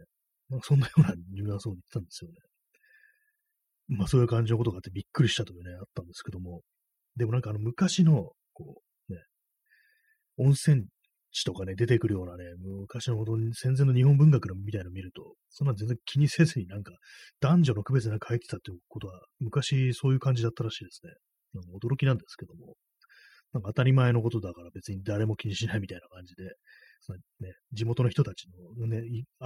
[0.54, 2.38] なんかそんなようなニュアンスを言ってたんですよね。
[3.88, 6.62] まあそういう感じのことがあってびっくりしたというね、あったんですけども、
[7.18, 9.20] でもなんかあの昔の、こう、ね、
[10.38, 10.86] 温泉
[11.32, 16.93] 地とかね、出てくるようなね、昔のほど戦前の日本文学のみたいなのを見ると、そんな全然気にせずになんか
[17.41, 21.12] 男女の区別なく入ってたっていうことは、昔そういう感じだったらしいですね。
[21.74, 22.76] 驚きなんですけども、
[23.54, 26.43] なんか当たり前のことだから別に誰も気にしないみたいな感じで、
[27.06, 28.45] そのね、地元の人たち
[28.78, 29.01] の、ね、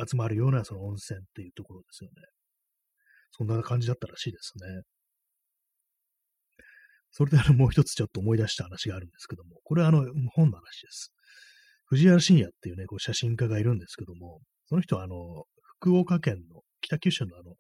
[0.08, 2.22] 集まるようなその温泉っていうところですよね。
[3.32, 4.84] そんな感じだったらしいですね。
[7.12, 11.12] それであの、もう一つちょっと思い出した話があるんですけども、これはあの、本の話です。
[11.88, 15.16] 藤原信也っていうね、こう写真家がいるんですけども、その人はあの、
[15.80, 17.56] 福岡県の北九州のあの、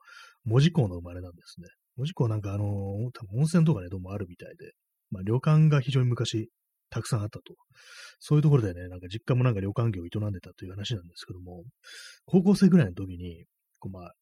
[0.45, 1.67] 門司港の生まれなんですね。
[1.95, 4.73] 門司港なんかあの、多分温泉とかね、どうもあるみたいで、
[5.09, 6.49] まあ旅館が非常に昔
[6.89, 7.55] たくさんあったと。
[8.19, 11.63] そういうところでね、なんか実家もなんか旅館業を営んでたという話なんですけども、
[12.25, 13.45] 高校生ぐらいの時に、
[13.79, 14.13] こうまあ、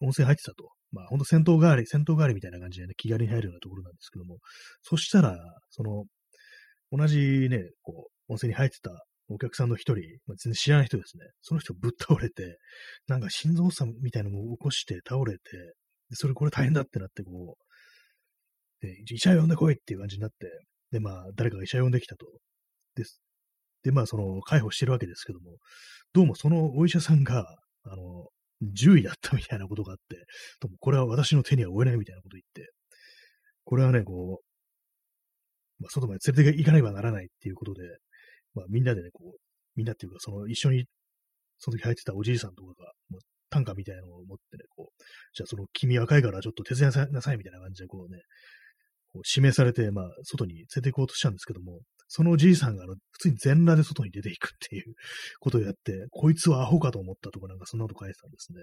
[0.00, 0.70] 温泉入ってたと。
[0.90, 4.38] まあ、ほんと戦闘代わり、戦闘代わりみたいな感じでね、気軽に入るようなところなんですけども、
[4.82, 5.36] そしたら、
[5.70, 6.04] その、
[6.90, 8.90] 同じね、こう、温泉に入ってた
[9.28, 11.24] お客さんの一人、まあ、全然知らない人ですね。
[11.42, 12.58] その人ぶっ倒れて、
[13.06, 15.40] なんか心臓差みたいなのも起こして倒れて、
[16.12, 20.46] それこれ大変だってなって、こう、で、医者呼んでこいっていう感じになって、
[20.92, 22.26] で、まあ、誰かが医者呼んできたと。
[22.94, 23.20] です。
[23.82, 25.58] で、まあ、その、介抱してるわけですけども、
[26.12, 27.46] どうもそのお医者さんが、
[27.84, 28.28] あの、
[28.74, 30.24] 獣医だったみたいなことがあって、
[30.60, 32.72] ともこれは私の手には負えないみたいなこと言って、
[33.64, 37.82] これはね、こう、まあ、外まで連れて行かねばならないっていうことで、
[38.54, 39.38] まあ、みんなでね、こう、
[39.76, 40.86] みんなっていうか、その、一緒に、
[41.58, 43.20] その時入ってたおじいさんとかが、もう
[43.50, 45.02] 短歌みたいなのを持ってね、こう、
[45.34, 48.22] じゃあその、君若いからちょっと手伝いなさいみたいな感じで、こうね、
[49.12, 54.94] こう指名されて、まあ、外に連れて行こうとしたんですけども、そのおじいさんが、あの、普通に全裸で外に出ていくっていう
[55.40, 58.60] ことをやって、こいつはアホかと思ったとか、なんかそんなこと書いてたんですね。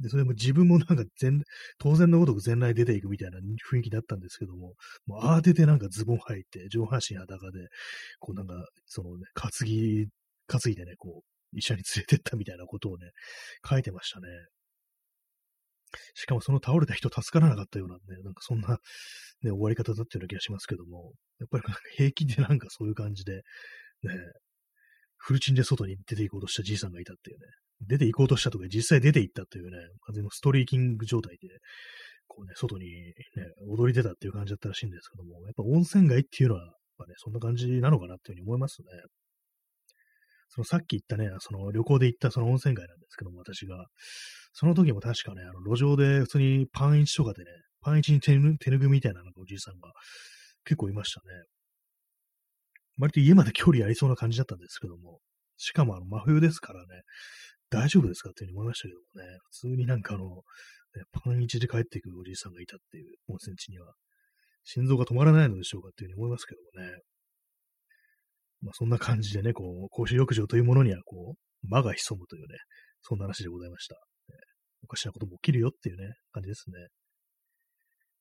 [0.00, 1.42] で、それも自分もなんか全、
[1.78, 3.38] 当然のごとく全裸で出ていくみたいな
[3.70, 4.74] 雰囲気だったんですけども、
[5.06, 7.68] もう慌ててなんかズボン履いて、上半身裸で、
[8.20, 8.54] こうなんか、
[8.86, 10.06] そのね、担ぎ、
[10.46, 13.10] 担いでね、こう、医者に連れてったみたいなことをね、
[13.68, 14.28] 書いてましたね。
[16.14, 18.78] しかもその倒れた人助からなかったようなね、なんかそんな、
[19.42, 21.64] ね、終わり方だったような気がしますけども、やっぱり
[21.96, 23.42] 平気でなんかそういう感じで、ね、
[25.16, 27.46] フルチンで外に出て行こうとしたじいさんがいたっていうね、
[27.86, 31.48] 出て行こうとしたとか、実際出て行ったっていうね、完全のストリーキング状態で、
[32.26, 33.14] こうね、外にね、
[33.68, 36.64] 踊り出たっていう感じだったらしいんですけども、やっぱ温泉街っていうのは、
[36.98, 38.88] まあね、そんな感じなのかなっていうふうに思いますね。
[40.48, 43.86] そのさっき言ったね、その旅行で行ったその温泉街なんですけども、私が、
[44.52, 49.92] その時も確かね、あの路上で普通にパンイチとかでね、パンイチに手ぬぐみたいななんかおじいさんが
[50.64, 51.26] 結構いましたね。
[52.98, 55.20] 割と家まで距離ありそうな感じだったんですけども、
[55.56, 56.86] しかもあの真冬ですからね、
[57.70, 60.42] 大丈夫ですかっていうふうに思いましたけどもね、普通になんかあの、ね、
[61.12, 63.92] パン一で帰っていくおじいさんがいたっていう温泉地には、
[64.64, 66.98] 心臓が止まらないのでしょうかっていうふうに思いますけどもね。
[68.62, 72.58] まあそんな感じでね、こう、公衆浴場というものにはこう、魔が潜むというね、
[73.02, 73.94] そんな話でございました。
[73.94, 74.00] ね、
[74.84, 76.88] おかしなことも起きるよっていうね、感じですね。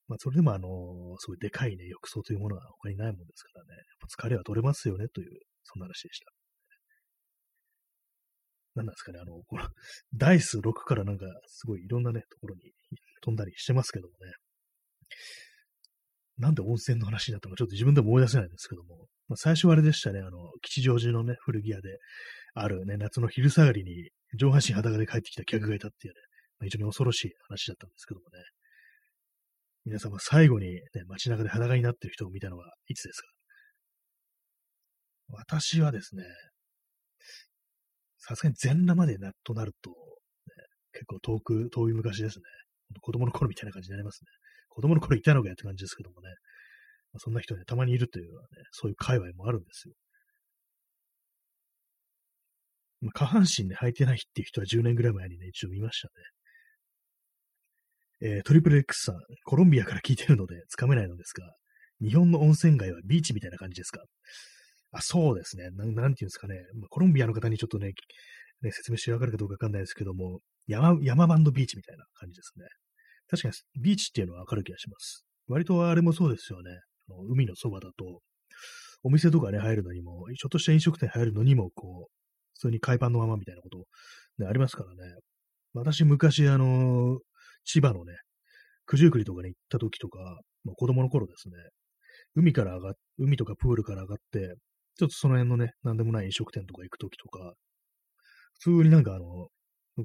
[0.07, 0.69] まあそれでもあの
[1.17, 6.31] すごいでかいね、浴槽というものは他にないもんですからね、疲れは取れますよねという、そんな話でした。
[8.75, 9.67] 何なんですかね、あの、この、
[10.13, 12.71] ダイス6からなんか、すごいいろんなね、ところに
[13.21, 14.33] 飛んだりしてますけどもね。
[16.37, 21.97] なんで温泉の話になったのかちょっと自分でも思い出せないんですけども、最初はあれでしたね、あの、吉祥寺のね、古着屋で、
[22.53, 24.09] あるね、夏の昼下がりに
[24.39, 26.19] 上半身裸で帰ってきた客がいたっていうね、
[26.59, 28.43] まあ、非常に恐ろしい話だったんですけどもね。
[29.85, 33.27] 皆様最後にね、街中で裸になってる人を見たのはいつですか？
[35.29, 36.23] 私はですね、
[38.17, 39.95] さすがに全裸までな、となると、ね、
[40.93, 42.43] 結構遠く、遠い昔ですね。
[43.01, 44.27] 子供の頃みたいな感じになりますね。
[44.69, 46.29] 子供の頃いたのかやって感じですけどもね。
[47.17, 49.95] まあ、そんな人ね、たまにいるというのはね、そういう界隈もあるんですよ。
[53.01, 56.13] まあ、下半身ね、履いてないっていう人は10年ぐらい前にね、一応見ましたね。
[58.19, 59.15] えー、トリプル X さん、
[59.45, 61.51] コロンビアから聞いてるので、つかめないのですが、
[62.01, 64.01] 日本の温泉街はビーチみたいな感じですか？
[64.91, 65.69] あ、そうですね。
[65.71, 66.55] なん、なんていうんですかね。
[66.79, 67.93] まあ、コロンビアの方にちょっとね、
[68.61, 72.65] ね説明してわかるかどうかわかんないですけども、山、山バンドビーチみたいな感じですね。
[73.29, 75.25] 確かにビーチっていうのはわかる気がします。
[75.47, 76.71] 割とあれもそうですよね。
[77.29, 78.21] 海のそばだと、
[79.03, 82.11] お店とかね、入るのにも、ちょっとした飲食店入るのにも、こう、
[82.55, 83.77] 普通に海パンのままみたいなこと、
[84.39, 85.15] ね、ありますからね。
[85.73, 87.19] 私、昔、あの、
[87.63, 88.13] 千葉のね、
[88.87, 90.19] 九十九里とかに行った時とか、
[90.63, 91.55] まあ、子供の頃ですね、
[92.35, 94.55] 海から上がっ、海とかプールから上がって、
[94.97, 97.53] ちょっとその辺のね、なんでもない飲食店とか行くときとか、
[98.55, 99.47] 普通になんかあの、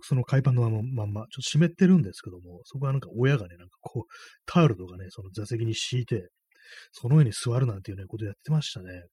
[0.02, 4.12] その海パンのまま、ちょっと湿ってるんですけども、そこはなんか親がね、なんかこう、
[4.46, 6.28] タオルとかね、その座席に敷いて、
[6.92, 9.04] その上に座るなんていうね、ことやってましたね。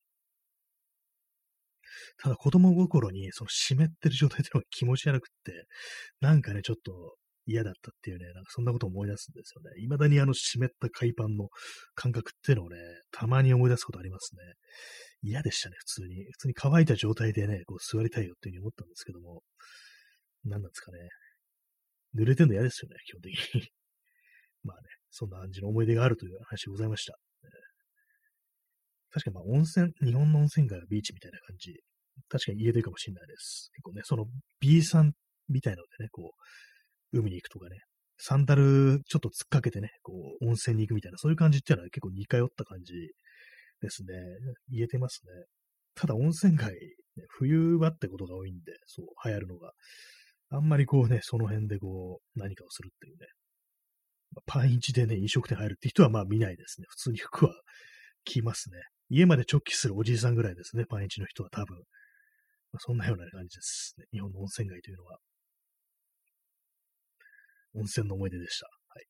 [2.22, 5.66] ただ子供心にその湿ってる状態っていうのが気持ち悪くって、
[6.22, 9.82] なんかね、ちょっと嫌だったっていうね、なんかそんなことを思い出すんですよね。
[9.82, 11.50] 未だにあの湿った海パンの
[11.96, 12.78] 感覚っていうのをね、
[13.12, 14.42] たまに思い出すことありますね。
[15.22, 16.26] 嫌でしたね、普通に。
[16.32, 19.42] 普通に乾いた状態でね、こう座りたいよっていうふうに思ったんですけども、
[20.46, 21.00] 何なんですかね。
[22.16, 23.70] 濡れてんの嫌ですよね、基本的に。
[24.64, 27.18] まあね、そんな感じの思い出があるという話でございました。
[29.12, 31.74] 確かにまあ温泉、日本の温泉街はビーチみたいな感じ。
[32.30, 33.72] 確かに言えてるかもしれないです。
[33.74, 34.26] 結構ね、その
[34.60, 35.14] B さん
[35.48, 36.32] みたいなのでね、こ
[37.14, 37.78] う、海に行くとかね、
[38.18, 42.94] サンダルちょっと突っかけてね、こう、温泉に行くみたいな、そういう感じっていうのは結構似通った感じ
[43.82, 44.14] ですね。
[44.70, 45.46] 言えてますね。
[45.96, 49.72] ただ温泉街、ね、冬場ってことが多いんで、そう、流行るのが。
[50.52, 53.28] あんまりこうね、その辺でこう、何かをするっていうね。
[54.46, 56.88] パンイチでね、飲食店入るって人はまあ見ないですね。
[56.90, 57.54] 普通に服は
[58.26, 58.78] 着ますね。
[59.10, 61.78] 家まで直帰するおじいさんぐらいですね、パンイチの人は多分。
[62.72, 64.06] まあ、そんなような感じです、ね。
[64.12, 65.18] 日本の温泉街というのは。
[67.74, 68.68] 温泉の思い出でした。
[68.68, 69.06] はい。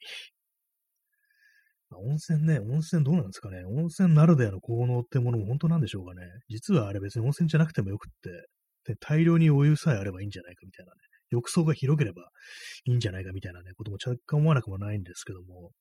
[1.89, 3.63] まあ、温泉ね、温泉どうなんですかね。
[3.65, 6.21] 温泉ならではの効能ってものも本当なんでしょうかね。
[6.47, 10.97] 実はあれ別に温泉じゃなくてもよくって、で大量にお湯さえあればいいんじゃないかみたいなね。
[11.29, 12.23] 浴槽が広ければ
[12.85, 15.71] いいんじゃないかみたいなね、ことも若干思わなくもないんですけども、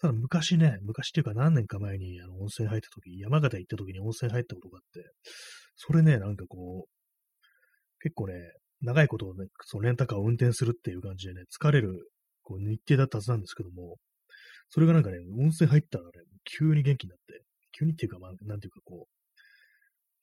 [0.00, 5.12] ただ昔ね、昔っていうか何年か前にあの温泉入った時、山形行った時に温泉入ったことがあって、
[5.76, 6.90] それね、なんかこう、
[8.02, 8.34] 結構ね、
[8.80, 12.10] 長いことをね、そのレンタカーを運転するっていう感じでね、疲れる
[12.42, 13.96] こう日程だったはずなんですけども、
[14.70, 16.10] それがなんかね、温泉入ったらね、
[16.44, 17.42] 急に元気になって、
[17.72, 19.06] 急にっていうか、まあ、なんていうかこ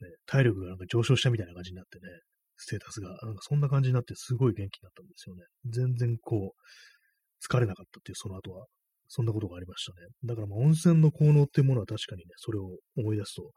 [0.02, 2.08] う、ね、体力がなんか上昇したみたいな感じになってね、
[2.56, 5.44] ステータスが、なんかそんな感じになってすごい元気になったんですよね。
[5.66, 8.66] 全然こう、疲れなかったっていうその後は、
[9.08, 10.08] そんなことがありましたね。
[10.24, 13.52] だからまあ温泉の効能っていうものは確かにね、それを思い出すと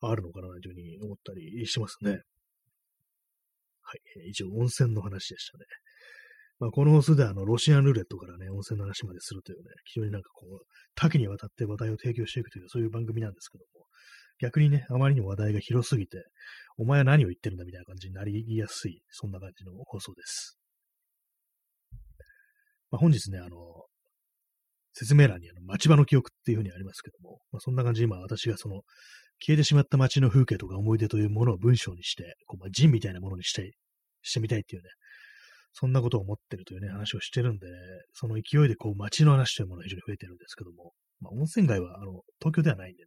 [0.00, 2.10] あるのかなというふうに思ったりしますね。
[3.82, 4.28] はい。
[4.28, 5.64] 一応温泉の話でしたね。
[6.60, 13.86] まあ、この放送ではあの、ロシアンルーレットからね、温泉の話までするというね、非常になんかこう、多岐にわたって話題を提供していくという、そういう番組なんですけども、
[14.40, 16.24] 逆にね、あまりにも話題が広すぎて、
[16.76, 20.58] お前は何を言ってるんだみたいな感じになりやすい、そんな感じの放送です。
[22.90, 23.86] まあ、本日ね、あの、
[24.98, 28.82] 説明欄にあの町場の記憶っていうふうにありますけども、まあ、そんな感じで今私がその
[29.40, 33.74] 消えてしまった街の風景とか思い出というものを文章にして、こうまあ、人みたいなものにして、
[34.22, 34.88] してみたいっていうね、
[35.72, 37.72] そんなことを思ってるというね、話をしてるんで、ね
[38.14, 43.06] その勢いでこう街の話というものが非常に増えてるんですけども、まあ、温泉街はあの東京ではないんでね、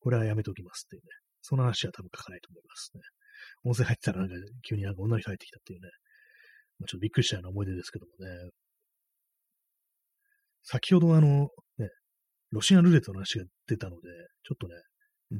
[0.00, 1.08] これはやめておきますっていうね、
[1.42, 3.00] その話は多分書かないと思いますね。
[3.62, 4.34] 温泉入ってたらなんか
[4.68, 5.88] 急になんか女の人入ってきたっていうね、
[6.80, 8.50] まあ、ちょっとびっくりしたような思い出ですけどもね。
[10.62, 11.48] 先ほどあの、
[11.78, 11.88] ね、
[12.50, 14.08] ロシアンルーレットの話が出たので、
[14.44, 14.74] ちょっとね、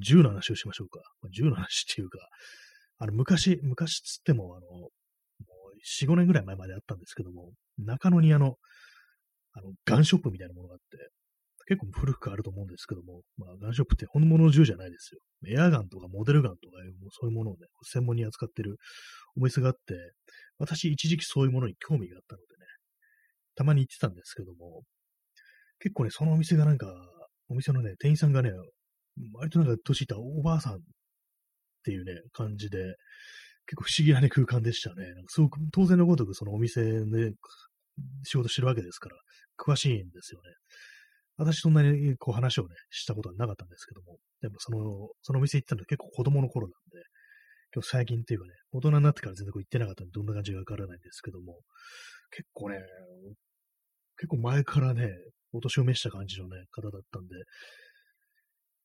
[0.01, 1.01] 銃の話をしましょうか。
[1.23, 2.19] まあ、銃の話っていうか、
[2.99, 4.89] あの、昔、昔つっても、あの、
[6.03, 8.57] 4、5年ぐらい前まであったんですけども、中野にあの、
[9.53, 11.11] あの、ガンショップみたいなものがあって、
[11.69, 15.21] 結構古くあると思うんですけども、まあ、ガンショップって本物の銃じゃないですよ。
[15.55, 18.77] エアガンとかモデルガンとかいう、もうそういうものをね、専門に扱ってる
[19.37, 19.81] お店があって、
[20.59, 22.67] 私一時期そういうものに興味があったのでね、
[23.55, 24.83] たまに行ってたんですけども、
[25.81, 26.87] 結構ね、そのお店がなんか、
[27.49, 28.51] お店のね、店員さんがね、
[29.35, 30.79] 割となんか年いったおばあさんっ
[31.85, 32.79] ていうね、感じで、
[33.67, 35.05] 結構不思議な、ね、空間でしたね。
[35.05, 37.33] なんかすごく当然のごとくそのお店で
[38.25, 39.17] 仕事してるわけですから、
[39.59, 40.51] 詳しいんですよね。
[41.37, 47.05] 私そんなにこう話をね、したことはなかったんですけども、でもその、そのお店行ったのは結構子供の頃なんで、
[47.75, 51.61] 今日最近っていうかね、大人になってから全然こう行ってなかったんで、どんな感じかわからないんですけども、
[52.31, 52.79] 結構ね、
[54.17, 55.11] 結構前からね、
[55.53, 57.35] お年を召した感じのね、方だったんで、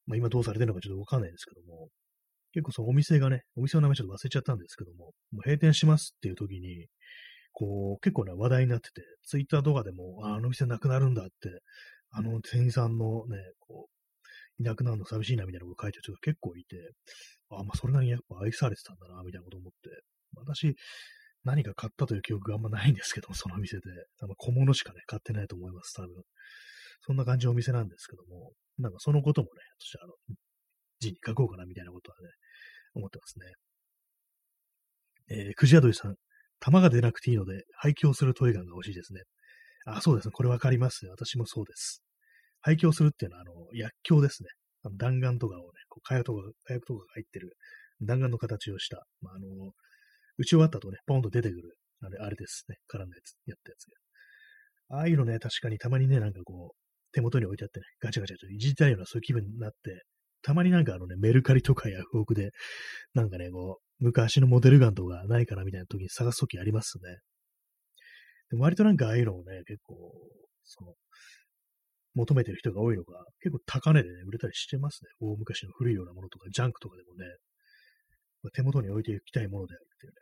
[0.05, 1.89] まあ今どうされてるのかちょっとわかんないですけども、
[2.53, 6.88] 結構そのお店がね、お店の名前ちょっと忘れちゃったんですけども、もう閉店しますっていう時に、
[7.51, 11.32] こう、結構ね、話題になってて、ツイッターとかでも、ああの店なくなるんだって、
[12.11, 16.76] あの店員さんのね、こう、いなくなるの寂しいなみたいなこと書いてる人が結構いて、
[17.49, 19.89] あまあそれなりにやっぱ愛されてたんだな、みたいなこと思って、
[20.36, 20.76] 私、
[21.44, 23.82] 何か買ったという記憶があんまないんですけども その店で。
[24.20, 26.24] 多分小物しかね、買ってないと思います、多分。
[27.02, 30.14] そんな感じのお店なんですけども、なんかそのこともね、私あの、
[31.00, 32.30] 字に書こうかなみたいなことはね、
[32.94, 33.54] 思ってますね。
[35.30, 36.16] えー、くじあどりさん、
[36.60, 39.24] 玉が出なくていいので、廃墟するトイガンが欲しいですね。
[39.86, 40.32] あ、そうですね。
[40.32, 42.02] これわかりますね私もそうです。
[42.62, 44.50] 廃墟するっていうのは、あの、薬莢ですね。
[44.84, 47.58] あの弾丸とかをね、こう火薬とか、火薬とかが入ってる
[48.02, 49.48] 弾丸の形をした、まあ、あの、
[50.38, 52.78] 打ち終わったとね、ポンと出てくる、あれ、あれですね。
[52.92, 53.86] 絡んだやつ、やったやつ
[54.90, 54.98] が。
[54.98, 56.78] ああいうのね、確かにたまにね、なんかこう、
[57.14, 60.04] 手元に置いてあってね、ガチャガチャといじったようなそういう気分になって、
[60.42, 62.52] たまになんかあのね、メルカリとかヤフオクで、
[63.14, 67.18] なんかね、こう、昔のモデルガンとかないかなみたいな時に探す時ありますね。
[68.50, 69.96] でも割となんかああいうのをね、結構、
[70.66, 70.94] その、
[72.16, 75.10] 求めてる人が多いのか、結構高値でね、売れたりしてますね。
[75.22, 77.26] 大昔の古いようなものとか、ジャンクとかでもね、
[78.52, 80.18] 手元に置いていきたいものであるっていうね。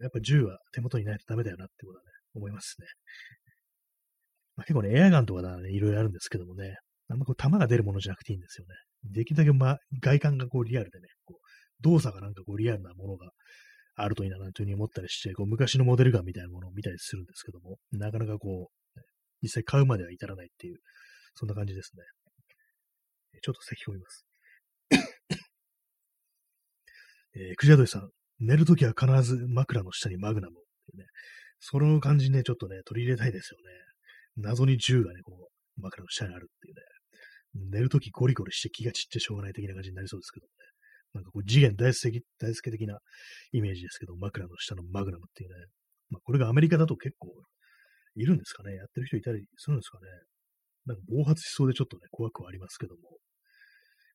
[0.00, 2.86] やっぱ銃は手元にないとダメだよなってことはね、思いますね。
[4.56, 6.76] まあ、結構ね、エアガンとかだね、いろいろあるんですけどもね、
[7.08, 8.74] あんまこう弾が出るものじゃなくていいんですよね。
[9.12, 13.30] できるだけ、ま、外観がこうリアルでね、こう動作がなんかこうリアルなものが
[13.94, 19.00] あるといいなというふうに思ったりして、こう昔のモデルガンみたいなものを見たりするんですけども、なかなかこう、
[19.42, 20.78] 実際買うまでは至らないっていう、
[21.34, 22.02] そんな感じですね。
[23.40, 24.27] ちょっと咳込みます。
[27.34, 28.10] えー、クジャドイさん、
[28.40, 31.06] 寝るときは必ず枕の下にマグナムっていうね、
[31.60, 33.64] その感じね、ちょっとね、取り入れたいですよね。
[34.36, 36.82] 謎に銃がね、こう、枕の下にあるっていうね。
[37.72, 40.52] 寝るときゴリゴリして気が散ってしょうがない的な感じになりそうですけどね。
[41.14, 42.98] なんかこう次元大好き、大好き的な
[43.52, 45.66] イメージですけど、枕の下のマグナムっていうね。
[46.10, 47.30] まあこれがアメリカだと結構
[48.14, 48.74] いるんですかね。
[48.74, 50.06] やってる人いたりするんですかね。
[50.86, 53.00] なんか暴発しそうでちょっとね、怖くはありますけども。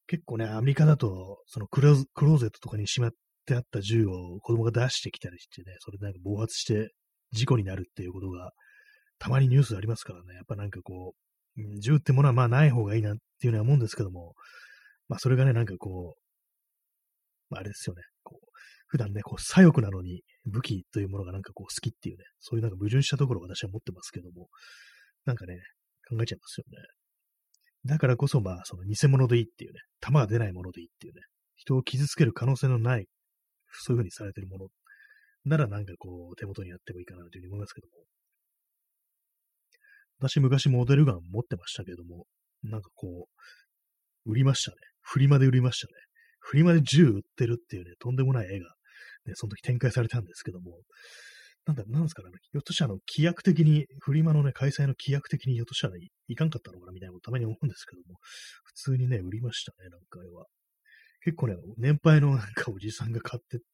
[0.07, 3.11] 結構ね、アメリカだと、そのクロクローゼットとかにしまっ
[3.45, 6.91] てあった銃を子供が出してきたりしてね、それでなんか暴発して
[7.31, 8.51] 事故になるっていうことが、
[9.19, 10.35] たまにニュースありますからね。
[10.35, 11.13] やっぱなんかこ
[11.57, 14.33] う、銃ってものはまあない方がいいなっていうのは思うんですけども、
[15.07, 18.47] まあそれがね、なんかこう、まあ、あれですよね、こう、
[18.87, 24.49] 普段ね、こう、左翼なのに武器というものがなんかこう好きっていうね、そういうなんか矛盾したところを私は持ってますけども、
[25.25, 25.55] なんかね、
[26.09, 26.77] 考えちゃいますよね。
[27.85, 31.21] だからこそ、まあ、その偽物でいいっていうね、弾が出ないものでいいっていうね、
[31.55, 33.07] 人を傷つける可能性のない、
[33.71, 34.67] そういう風にされてるもの
[35.45, 37.93] ならなんかこう、手元にやってもいいかなというふうに思いますけども。
[40.19, 42.25] 私昔モデルガン持ってましたけども、
[42.63, 43.27] なんかこ
[44.25, 44.77] う、売りましたね。
[45.01, 45.93] フリマで売りましたね。
[46.39, 48.67] フリマで銃売ってるっていうね、とんでもない絵が、
[49.25, 50.79] ね、その時展開されたんですけども、
[51.65, 58.19] なんだ、なんですかね、ひょっとしたら、規約的に、フリマのね、開催の規約的にひょっとしたらいかんかったのかなみたいなことたまに思うんですけども、
[58.63, 60.45] 普通にね、売りましたね、なんかあれは。
[61.23, 63.65] 結構ね、年配のなんかおじさんが買ってって、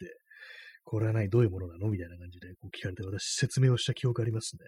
[0.84, 4.66] これは何、どういうものなのみたいな感じでこう聞かれて、私説明をした記憶ありますね。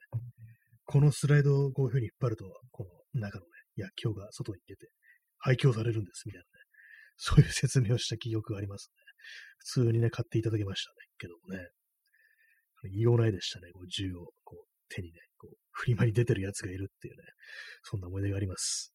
[0.86, 4.90] このスライドをこういう風に引っ張ると、この中のね、薬莢が外に出て、
[5.38, 6.66] 廃墟されるんです、みたいなね。
[7.18, 9.02] そういう説明をした記憶がありますね。
[9.60, 10.96] 普通にね、買っていただきましたね。
[11.20, 11.70] けどもね。
[12.90, 13.72] 言いようないでしたね。
[13.74, 17.24] こう銃をこう手にね、こう、フリマに出てるやつがいるっていうね、
[17.84, 18.94] そんな思い出があります。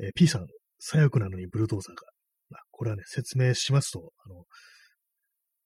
[0.00, 0.46] えー、P さん、
[0.78, 2.02] 左翼なのにブルドーザーが。
[2.50, 4.44] まあ、これはね、説明しますと、あの、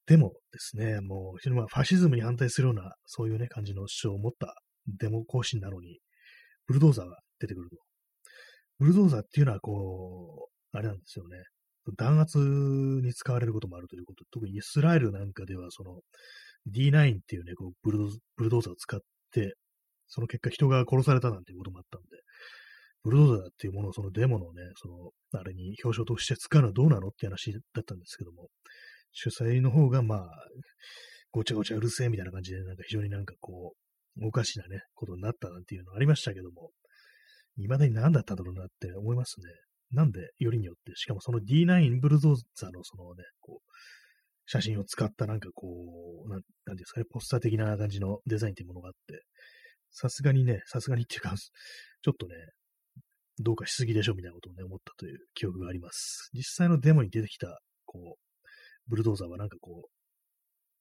[0.05, 4.55] でもですね、もう、非常にまあファシズムに反対するような、そういうね、感じの主張を持った
[4.87, 5.99] デモ行進なのに、
[6.67, 7.77] ブルドーザーが出てくると。
[8.79, 11.37] ブルドーザーっていうのは、こう、あれなんですよね。
[11.97, 15.99] 弾圧に使われることもあるということ、特にイスラエルなんかでは、その、
[16.71, 18.05] D9 っていうね、こうブルド
[18.37, 18.99] ブルドーザーを使っ
[19.31, 19.55] て、
[20.07, 22.07] その結果人が殺されたなんていうこともあったんで、
[23.03, 28.47] ブルドーザーっていうものをそのデモのね、その、あれに表彰として使うのはどうなのって話だったんですけども、
[29.11, 30.29] 主催の方がまあ、
[31.31, 33.73] ごちゃごちゃうるせえみたいな感じで、なんか非常になんかこ
[34.17, 36.69] う、おかしなね、ことになったなんていうのありましたけども、
[37.57, 39.45] 未だに何だったんだろうなって思いますね。
[39.93, 43.71] なんで、よりによって、しかもその D9 ブルドーザーのそのね、こう、
[44.45, 45.67] 写真を使ったなんかこ
[46.25, 49.23] う、なんなんですかね、ポスター的な感じのデザインっていうものがあって、
[49.91, 52.35] さすがにね、さすがにっていうか、 ちょっとね、
[53.39, 56.29] どうかしすぎでしょみたいなことをね、思ったという記憶があります。
[56.33, 58.49] 実際のデモに出てきた、こう、
[58.87, 59.89] ブルドーザーはなんかこう、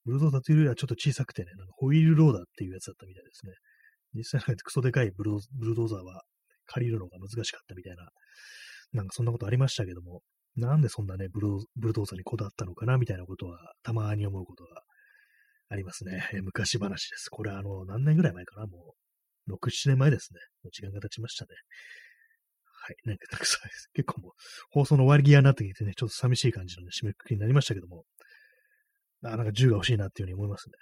[0.04, 3.52] ブルドーザーというよりはちょっと小さくてね、なんかホイールローダーっていうやつだったみたいですね。
[4.14, 5.30] 実際なんかクソでかいブル
[5.74, 6.22] ドーザーは
[6.66, 8.08] 借りるのが難しかったみたいな、
[8.92, 10.22] なんかそんなことありましたけども、
[10.56, 14.82] なんでそんなね、ブルブルドーザーにこだわったのかな、みたいなことは、たまに思うことが
[15.70, 16.28] ありますね。
[16.44, 17.30] 昔話です。
[17.30, 18.94] これあの、何年ぐらい前かな、も
[19.46, 20.40] う、6、7年前ですね。
[20.62, 21.50] もう時間が経ちましたね。
[22.64, 22.96] はい。
[23.04, 23.60] なんか、たくさん、
[23.94, 24.32] 結構もう、
[24.70, 28.04] 放送の終わり際になってきてね、ちょっと寂しい感じの、ね、締めくくりになりましたけども、
[29.24, 30.74] あ、なんか銃が欲しいなっていうふうに思いますね。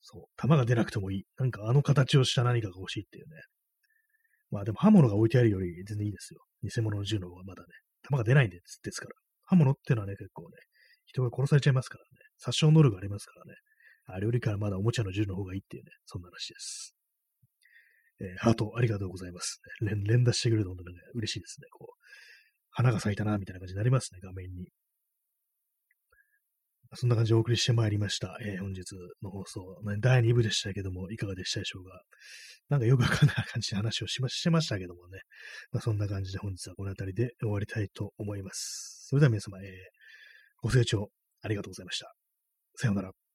[0.00, 0.24] そう。
[0.36, 1.24] 弾が出なくてもいい。
[1.36, 3.42] なんかあの形をした何かが欲しいっていうね。
[4.50, 6.40] まあでも刃物が置いてあるより全然いいですよ。
[6.62, 7.68] 偽物の銃の方がまだね。
[8.08, 9.14] 弾が出ないんですですから。
[9.44, 10.48] 刃物ってのはね、結構ね、
[11.06, 12.08] 人が殺されちゃいますからね。
[12.38, 13.54] 殺傷能力がありますからね。
[14.06, 16.94] あれよりからまだおもちゃの銃の方がいいっていうね、そんな話です。
[18.20, 19.60] えー、ハートありがとうございます。
[19.80, 21.66] 連連打してくれるので、ね、嬉しいですね。
[21.70, 22.02] こう、
[22.70, 24.68] 花が咲いたな、みたいな感じになりますね、画面に。
[26.96, 28.38] そんな感じでお送りしてまいりました。
[28.42, 28.92] えー、本日
[29.22, 32.02] の放送、第2部でしたけども、いかがでしたでしょうか？
[32.68, 35.20] なんかよくわかんない感じで話をしましてましたけどもね。
[35.70, 39.06] まあ、そんな感じで本日はこの辺りで終わりたいと思います。
[39.08, 39.66] それでは皆様、えー、
[40.62, 41.10] ご清聴
[41.42, 42.12] ありがとうございました。
[42.76, 43.25] さようなら。